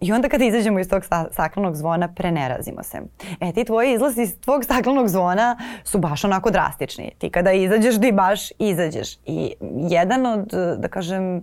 I 0.00 0.12
onda 0.12 0.28
kada 0.28 0.44
izađemo 0.44 0.80
iz 0.80 0.88
tog 0.88 1.02
staklenog 1.30 1.76
zvona, 1.76 2.08
prenerazimo 2.08 2.82
se. 2.82 3.00
E, 3.40 3.52
ti 3.52 3.64
tvoji 3.64 3.94
izlazi 3.94 4.22
iz 4.22 4.40
tvog 4.40 4.64
staklenog 4.64 5.08
zvona 5.08 5.58
su 5.84 5.98
baš 5.98 6.24
onako 6.24 6.50
drastični. 6.50 7.12
Ti 7.18 7.30
kada 7.30 7.52
izađeš, 7.52 8.00
ti 8.00 8.12
baš 8.12 8.50
izađeš. 8.58 9.16
I 9.26 9.54
jedan 9.90 10.26
od, 10.26 10.48
da 10.76 10.88
kažem, 10.88 11.36
e, 11.36 11.40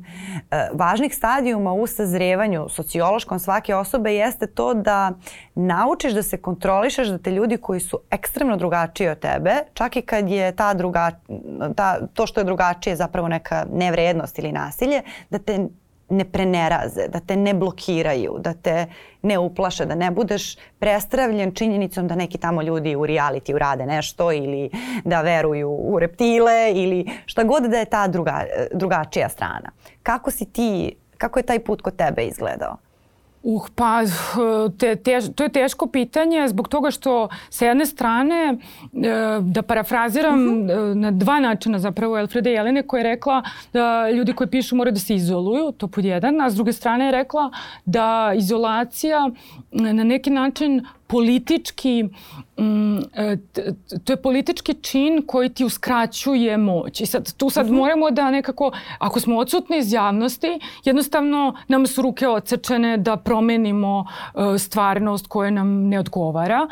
važnih 0.73 1.15
stadijuma 1.15 1.73
u 1.73 1.87
sazrevanju 1.87 2.69
sociološkom 2.69 3.39
svake 3.39 3.75
osobe 3.75 4.13
jeste 4.13 4.47
to 4.47 4.73
da 4.73 5.11
naučiš 5.55 6.13
da 6.13 6.23
se 6.23 6.37
kontrolišeš 6.37 7.07
da 7.07 7.17
te 7.17 7.31
ljudi 7.31 7.57
koji 7.57 7.79
su 7.79 7.99
ekstremno 8.11 8.57
drugačiji 8.57 9.09
od 9.09 9.19
tebe, 9.19 9.55
čak 9.73 9.95
i 9.95 10.01
kad 10.01 10.29
je 10.29 10.55
ta 10.55 10.73
druga, 10.73 11.11
ta, 11.75 12.07
to 12.13 12.27
što 12.27 12.39
je 12.39 12.43
drugačije 12.43 12.95
zapravo 12.95 13.27
neka 13.27 13.65
nevrednost 13.73 14.39
ili 14.39 14.51
nasilje, 14.51 15.01
da 15.29 15.39
te 15.39 15.67
ne 16.09 16.25
preneraze, 16.25 17.07
da 17.07 17.19
te 17.19 17.35
ne 17.35 17.53
blokiraju, 17.53 18.35
da 18.39 18.53
te 18.53 18.85
ne 19.21 19.37
uplaše, 19.37 19.85
da 19.85 19.95
ne 19.95 20.11
budeš 20.11 20.55
prestravljen 20.79 21.51
činjenicom 21.51 22.07
da 22.07 22.15
neki 22.15 22.37
tamo 22.37 22.61
ljudi 22.61 22.95
u 22.95 23.05
reality 23.05 23.55
urade 23.55 23.85
nešto 23.85 24.31
ili 24.31 24.69
da 25.03 25.21
veruju 25.21 25.69
u 25.69 25.99
reptile 25.99 26.71
ili 26.73 27.05
šta 27.25 27.43
god 27.43 27.63
da 27.63 27.77
je 27.77 27.85
ta 27.85 28.07
druga, 28.07 28.43
drugačija 28.73 29.29
strana. 29.29 29.71
Kako 30.03 30.31
si 30.31 30.45
ti, 30.45 30.95
kako 31.17 31.39
je 31.39 31.43
taj 31.43 31.59
put 31.59 31.81
kod 31.81 31.95
tebe 31.95 32.23
izgledao? 32.23 32.77
Uh, 33.43 33.67
pa 33.75 34.01
te, 34.77 34.95
tež, 34.95 35.29
to 35.35 35.43
je 35.43 35.49
teško 35.49 35.87
pitanje 35.87 36.47
zbog 36.47 36.67
toga 36.67 36.91
što 36.91 37.29
sa 37.49 37.65
jedne 37.65 37.85
strane, 37.85 38.35
e, 38.47 38.57
da 39.41 39.61
parafraziram 39.61 40.47
uh 40.47 40.53
mhm. 40.53 40.69
-huh. 40.69 40.93
na 40.93 41.11
dva 41.11 41.39
načina 41.39 41.79
zapravo 41.79 42.17
Elfreda 42.17 42.49
Jelene 42.49 42.83
koja 42.83 42.99
je 42.99 43.03
rekla 43.03 43.43
da 43.73 44.11
ljudi 44.11 44.33
koji 44.33 44.47
pišu 44.47 44.75
moraju 44.75 44.93
da 44.93 44.99
se 44.99 45.15
izoluju, 45.15 45.71
to 45.71 45.87
pod 45.87 46.05
jedan, 46.05 46.41
a 46.41 46.49
s 46.49 46.55
druge 46.55 46.73
strane 46.73 47.05
je 47.05 47.11
rekla 47.11 47.51
da 47.85 48.33
izolacija 48.35 49.29
na 49.71 50.03
neki 50.03 50.29
način 50.29 50.85
politički, 51.07 52.03
mm, 52.59 52.97
e, 52.97 53.37
to 54.03 54.13
je 54.13 54.21
politički 54.21 54.73
čin 54.73 55.23
koji 55.27 55.49
ti 55.49 55.65
uskraćuje 55.65 56.57
moć. 56.57 57.01
I 57.01 57.05
sad, 57.05 57.33
tu 57.33 57.49
sad 57.49 57.65
mhm. 57.65 57.75
moramo 57.75 58.11
da 58.11 58.31
nekako, 58.31 58.71
ako 58.99 59.19
smo 59.19 59.37
odsutni 59.37 59.77
iz 59.77 59.93
javnosti, 59.93 60.59
jednostavno 60.83 61.55
nam 61.67 61.87
su 61.87 62.01
ruke 62.01 62.27
odsečene 62.27 62.97
da 62.97 63.17
promenimo 63.17 63.99
uh, 64.33 64.57
stvarnost 64.57 65.27
koja 65.27 65.51
nam 65.51 65.87
ne 65.87 65.99
odgovara, 65.99 66.67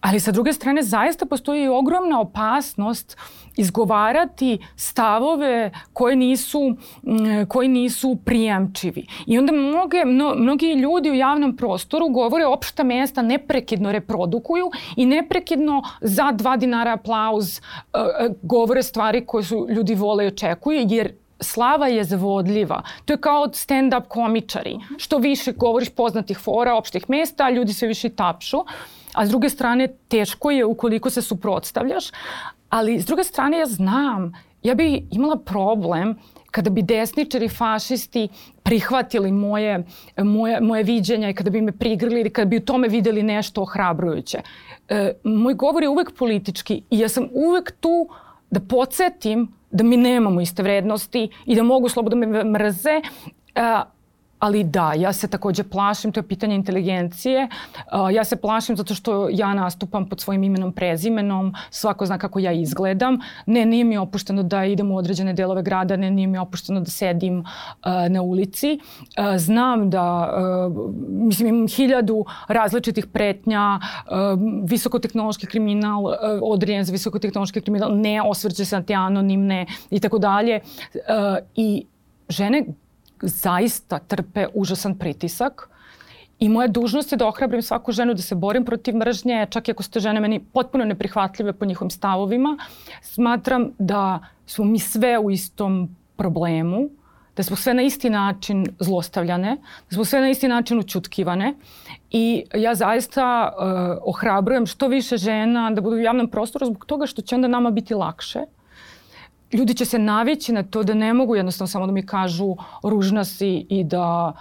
ali 0.00 0.20
sa 0.20 0.32
druge 0.32 0.52
strane 0.52 0.82
zaista 0.82 1.26
postoji 1.26 1.68
ogromna 1.68 2.20
opasnost 2.20 3.16
izgovarati 3.56 4.58
stavove 4.76 5.70
koje 5.92 6.16
nisu, 6.16 6.70
mm, 7.02 7.46
koji 7.48 7.68
nisu 7.68 8.18
prijemčivi. 8.24 9.06
I 9.26 9.38
onda 9.38 9.52
mnoge, 9.52 10.04
mno, 10.04 10.34
mnogi 10.34 10.72
ljudi 10.72 11.10
u 11.10 11.14
javnom 11.14 11.56
prostoru 11.56 12.08
govore 12.08 12.46
opšta 12.46 12.82
mesta 12.82 13.22
neprekidno 13.22 13.92
reprodukuju 13.92 14.70
i 14.96 15.06
neprekidno 15.06 15.82
za 16.00 16.32
dva 16.32 16.56
dinara 16.56 16.92
aplauz 16.92 17.60
uh, 17.60 18.00
govore 18.42 18.82
stvari 18.82 19.26
koje 19.26 19.44
su 19.44 19.66
ljudi 19.70 19.94
vole 19.94 20.24
i 20.24 20.28
očekuju 20.28 20.86
jer 20.88 21.12
slava 21.40 21.86
je 21.86 22.04
zavodljiva. 22.04 22.82
To 23.04 23.12
je 23.12 23.20
kao 23.20 23.46
stand-up 23.46 24.08
komičari. 24.08 24.78
Što 24.96 25.18
više 25.18 25.52
govoriš 25.52 25.88
poznatih 25.88 26.38
fora, 26.38 26.74
opštih 26.74 27.10
mesta, 27.10 27.50
ljudi 27.50 27.72
sve 27.72 27.88
više 27.88 28.08
tapšu. 28.08 28.64
A 29.18 29.26
s 29.26 29.30
druge 29.30 29.48
strane, 29.50 29.88
teško 30.08 30.50
je 30.50 30.64
ukoliko 30.64 31.10
se 31.10 31.22
suprotstavljaš. 31.22 32.04
Ali 32.68 33.00
s 33.00 33.06
druge 33.06 33.24
strane 33.24 33.58
ja 33.58 33.66
znam, 33.66 34.32
ja 34.62 34.74
bi 34.74 35.06
imala 35.10 35.36
problem 35.36 36.14
kada 36.50 36.70
bi 36.70 36.82
desničari 36.82 37.48
fašisti 37.48 38.28
prihvatili 38.62 39.32
moje, 39.32 39.84
moje, 40.16 40.60
moje 40.60 40.82
viđenja 40.82 41.30
i 41.30 41.34
kada 41.34 41.50
bi 41.50 41.60
me 41.60 41.72
prigrili 41.72 42.20
ili 42.20 42.30
kada 42.30 42.48
bi 42.48 42.56
u 42.56 42.64
tome 42.64 42.88
videli 42.88 43.22
nešto 43.22 43.62
ohrabrujuće. 43.62 44.38
E, 44.88 45.12
moj 45.24 45.54
govor 45.54 45.82
je 45.82 45.88
uvek 45.88 46.12
politički 46.18 46.82
i 46.90 46.98
ja 46.98 47.08
sam 47.08 47.28
uvek 47.32 47.72
tu 47.80 48.08
da 48.50 48.60
podsjetim 48.60 49.48
da 49.70 49.84
mi 49.84 49.96
nemamo 49.96 50.40
iste 50.40 50.62
vrednosti 50.62 51.28
i 51.46 51.54
da 51.54 51.62
mogu 51.62 51.88
slobodno 51.88 52.26
me 52.26 52.44
mrze, 52.44 53.00
Ali 54.38 54.64
da, 54.64 54.92
ja 54.92 55.12
se 55.12 55.28
takođe 55.28 55.62
plašim, 55.62 56.12
to 56.12 56.20
je 56.20 56.28
pitanje 56.28 56.54
inteligencije. 56.54 57.48
Uh, 57.48 58.14
ja 58.14 58.24
se 58.24 58.36
plašim 58.36 58.76
zato 58.76 58.94
što 58.94 59.28
ja 59.28 59.54
nastupam 59.54 60.08
pod 60.08 60.20
svojim 60.20 60.44
imenom, 60.44 60.72
prezimenom, 60.72 61.54
svako 61.70 62.06
zna 62.06 62.18
kako 62.18 62.38
ja 62.38 62.52
izgledam. 62.52 63.18
Ne, 63.46 63.66
nije 63.66 63.84
mi 63.84 63.98
opušteno 63.98 64.42
da 64.42 64.64
idem 64.64 64.90
u 64.90 64.96
određene 64.96 65.32
delove 65.32 65.62
grada, 65.62 65.96
ne, 65.96 66.10
nije 66.10 66.26
mi 66.26 66.38
opušteno 66.38 66.80
da 66.80 66.90
sedim 66.90 67.38
uh, 67.38 67.44
na 68.10 68.22
ulici. 68.22 68.78
Uh, 69.18 69.36
znam 69.36 69.90
da, 69.90 70.32
mislim, 71.08 71.48
imam 71.48 71.68
hiljadu 71.68 72.24
različitih 72.48 73.06
pretnja, 73.06 73.80
visokotehnološki 74.64 75.46
kriminal, 75.46 76.04
odrijen 76.42 76.84
za 76.84 76.92
visokotehnološki 76.92 77.60
kriminal, 77.60 77.96
ne 77.96 78.22
osvrće 78.22 78.64
se 78.64 78.76
na 78.76 78.82
te 78.82 78.94
anonimne 78.94 79.66
i 79.90 80.00
tako 80.00 80.18
dalje. 80.18 80.60
I 81.54 81.86
žene 82.28 82.64
zaista 83.22 83.98
trpe 83.98 84.46
užasan 84.54 84.98
pritisak 84.98 85.68
i 86.38 86.48
moja 86.48 86.68
dužnost 86.68 87.12
je 87.12 87.18
da 87.18 87.26
ohrabrim 87.26 87.62
svaku 87.62 87.92
ženu 87.92 88.14
da 88.14 88.22
se 88.22 88.34
borim 88.34 88.64
protiv 88.64 88.96
mržnje, 88.96 89.46
čak 89.50 89.68
i 89.68 89.70
ako 89.70 89.82
ste 89.82 90.00
žene 90.00 90.20
meni 90.20 90.40
potpuno 90.40 90.84
neprihvatljive 90.84 91.52
po 91.52 91.64
njihovim 91.64 91.90
stavovima. 91.90 92.56
Smatram 93.02 93.70
da 93.78 94.18
smo 94.46 94.64
mi 94.64 94.78
sve 94.78 95.18
u 95.18 95.30
istom 95.30 95.96
problemu, 96.16 96.88
da 97.36 97.42
smo 97.42 97.56
sve 97.56 97.74
na 97.74 97.82
isti 97.82 98.10
način 98.10 98.66
zlostavljane, 98.78 99.56
da 99.90 99.94
smo 99.94 100.04
sve 100.04 100.20
na 100.20 100.30
isti 100.30 100.48
način 100.48 100.78
učutkivane 100.78 101.54
i 102.10 102.44
ja 102.54 102.74
zaista 102.74 103.52
uh, 103.52 103.98
ohrabrujem 104.06 104.66
što 104.66 104.88
više 104.88 105.16
žena 105.16 105.70
da 105.70 105.80
budu 105.80 105.96
u 105.96 106.00
javnom 106.00 106.30
prostoru 106.30 106.66
zbog 106.66 106.84
toga 106.84 107.06
što 107.06 107.22
će 107.22 107.34
onda 107.34 107.48
nama 107.48 107.70
biti 107.70 107.94
lakše 107.94 108.40
ljudi 109.52 109.74
će 109.74 109.84
se 109.84 109.98
navići 109.98 110.52
na 110.52 110.62
to 110.62 110.82
da 110.82 110.94
ne 110.94 111.14
mogu 111.14 111.36
jednostavno 111.36 111.68
samo 111.68 111.86
da 111.86 111.92
mi 111.92 112.06
kažu 112.06 112.56
ružna 112.82 113.24
si 113.24 113.66
i 113.68 113.84
da 113.84 114.32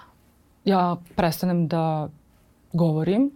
ja 0.66 0.96
prestanem 1.16 1.68
da 1.68 2.10
govorim 2.74 3.32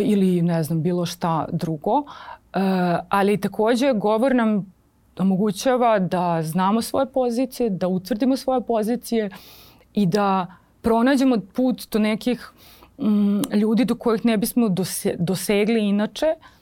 ili 0.00 0.42
ne 0.42 0.62
znam 0.62 0.82
bilo 0.82 1.06
šta 1.06 1.46
drugo. 1.52 1.98
E, 1.98 2.60
ali 3.08 3.40
takođe 3.40 3.92
govor 3.92 4.34
nam 4.34 4.72
omogućava 5.18 5.98
da 5.98 6.42
znamo 6.42 6.82
svoje 6.82 7.06
pozicije, 7.06 7.70
da 7.70 7.88
utvrdimo 7.88 8.36
svoje 8.36 8.60
pozicije 8.60 9.30
i 9.94 10.06
da 10.06 10.46
pronađemo 10.82 11.36
put 11.54 11.88
do 11.92 11.98
nekih 11.98 12.50
mm, 12.98 13.40
ljudi 13.54 13.84
do 13.84 13.94
kojih 13.94 14.24
ne 14.24 14.36
bismo 14.36 14.68
dose, 14.68 15.16
dosegli 15.18 15.88
inače. 15.88 16.26
Uh, 16.26 16.57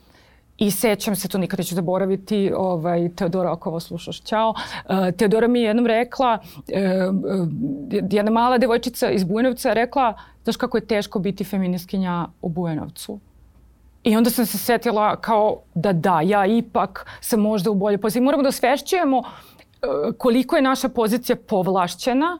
I 0.57 0.71
sećam 0.71 1.15
se, 1.15 1.27
to 1.27 1.37
nikad 1.37 1.59
neću 1.59 1.75
zaboraviti, 1.75 2.51
ovaj, 2.55 3.09
Teodora 3.15 3.51
Okova 3.51 3.79
slušaš, 3.79 4.21
čao. 4.21 4.49
Uh, 4.49 4.95
Teodora 5.17 5.47
mi 5.47 5.59
je 5.59 5.65
jednom 5.65 5.85
rekla, 5.85 6.39
uh, 6.55 6.63
jedna 8.11 8.31
mala 8.31 8.57
devojčica 8.57 9.09
iz 9.11 9.23
Bujanovca 9.23 9.73
rekla, 9.73 10.13
znaš 10.43 10.57
kako 10.57 10.77
je 10.77 10.85
teško 10.85 11.19
biti 11.19 11.43
feministkinja 11.43 12.27
u 12.41 12.49
Bujanovcu. 12.49 13.19
I 14.03 14.15
onda 14.15 14.29
sam 14.29 14.45
se 14.45 14.57
setila 14.57 15.15
kao 15.15 15.57
da 15.73 15.93
da, 15.93 16.21
ja 16.21 16.45
ipak 16.45 17.05
sam 17.21 17.39
možda 17.39 17.71
u 17.71 17.75
bolje 17.75 17.97
poziciji. 17.97 18.21
Moramo 18.21 18.43
da 18.43 18.49
osvešćujemo 18.49 19.17
uh, 19.17 19.25
koliko 20.17 20.55
je 20.55 20.61
naša 20.61 20.89
pozicija 20.89 21.35
povlašćena 21.35 22.37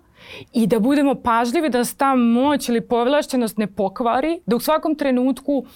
i 0.54 0.68
da 0.68 0.80
budemo 0.80 1.16
pažljivi 1.16 1.70
da 1.70 1.78
nas 1.78 1.96
ta 1.96 2.16
moć 2.16 2.70
ili 2.70 2.82
povlašćenost 2.82 3.58
ne 3.58 3.68
pokvari, 3.68 4.40
da 4.46 4.56
u 4.56 4.60
svakom 4.60 4.96
trenutku 4.96 5.58
uh, 5.58 5.68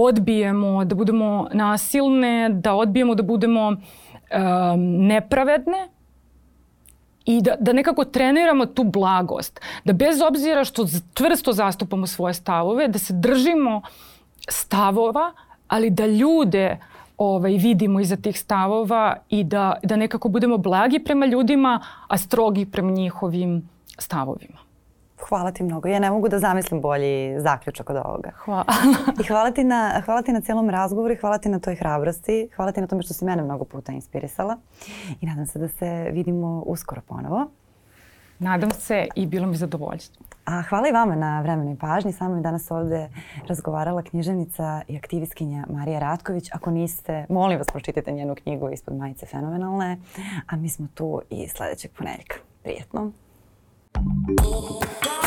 odbijemo 0.00 0.84
da 0.84 0.94
budemo 0.94 1.48
nasilne, 1.52 2.48
da 2.48 2.74
odbijemo 2.74 3.14
da 3.14 3.22
budemo 3.22 3.68
um, 3.68 3.76
nepravedne 5.06 5.88
i 7.24 7.40
da, 7.42 7.56
da 7.60 7.72
nekako 7.72 8.04
treniramo 8.04 8.66
tu 8.66 8.84
blagost. 8.84 9.60
Da 9.84 9.92
bez 9.92 10.20
obzira 10.28 10.64
što 10.64 10.86
tvrsto 11.14 11.52
zastupamo 11.52 12.06
svoje 12.06 12.34
stavove, 12.34 12.88
da 12.88 12.98
se 12.98 13.12
držimo 13.12 13.82
stavova, 14.48 15.32
ali 15.68 15.90
da 15.90 16.06
ljude 16.06 16.78
ovaj, 17.16 17.52
vidimo 17.52 18.00
iza 18.00 18.16
tih 18.16 18.38
stavova 18.40 19.16
i 19.28 19.44
da, 19.44 19.74
da 19.82 19.96
nekako 19.96 20.28
budemo 20.28 20.58
blagi 20.58 20.98
prema 20.98 21.26
ljudima, 21.26 21.80
a 22.08 22.18
strogi 22.18 22.66
prema 22.66 22.90
njihovim 22.90 23.68
stavovima. 23.98 24.67
Hvala 25.28 25.50
ti 25.52 25.62
mnogo. 25.62 25.88
Ja 25.88 25.98
ne 25.98 26.10
mogu 26.10 26.28
da 26.28 26.38
zamislim 26.38 26.80
bolji 26.80 27.40
zaključak 27.40 27.90
od 27.90 27.96
ovoga. 27.96 28.30
Hvala. 28.36 28.64
I 29.20 29.24
hvala 29.28 29.50
ti, 29.50 29.64
na, 29.64 30.02
hvala 30.04 30.22
ti 30.22 30.32
na 30.32 30.40
cijelom 30.40 30.70
razgovoru 30.70 31.12
i 31.12 31.16
hvala 31.16 31.38
ti 31.38 31.48
na 31.48 31.58
toj 31.58 31.74
hrabrosti. 31.74 32.48
Hvala 32.56 32.72
ti 32.72 32.80
na 32.80 32.86
tome 32.86 33.02
što 33.02 33.14
si 33.14 33.24
mene 33.24 33.42
mnogo 33.42 33.64
puta 33.64 33.92
inspirisala. 33.92 34.56
I 35.20 35.26
nadam 35.26 35.46
se 35.46 35.58
da 35.58 35.68
se 35.68 36.10
vidimo 36.12 36.62
uskoro 36.66 37.00
ponovo. 37.06 37.50
Nadam 38.38 38.70
se 38.70 39.06
i 39.14 39.26
bilo 39.26 39.46
mi 39.46 39.56
zadovoljstvo. 39.56 40.26
A 40.44 40.62
hvala 40.62 40.88
i 40.88 40.92
vama 40.92 41.14
na 41.14 41.40
vremenu 41.40 41.72
i 41.72 41.76
pažnji. 41.76 42.12
Sa 42.12 42.24
mnom 42.24 42.38
je 42.38 42.42
danas 42.42 42.70
ovde 42.70 43.08
razgovarala 43.46 44.02
književnica 44.02 44.82
i 44.88 44.96
aktivistkinja 44.96 45.64
Marija 45.70 45.98
Ratković. 45.98 46.48
Ako 46.52 46.70
niste, 46.70 47.26
molim 47.28 47.58
vas 47.58 47.66
pročitajte 47.66 48.12
njenu 48.12 48.34
knjigu 48.34 48.70
ispod 48.70 48.96
majice 48.96 49.26
Fenomenalne. 49.26 49.98
A 50.46 50.56
mi 50.56 50.68
smo 50.68 50.86
tu 50.94 51.22
i 51.30 51.48
sledećeg 51.48 51.90
ponedjeljka. 51.98 52.36
Prijetno. 52.62 53.12
Oh, 53.96 55.17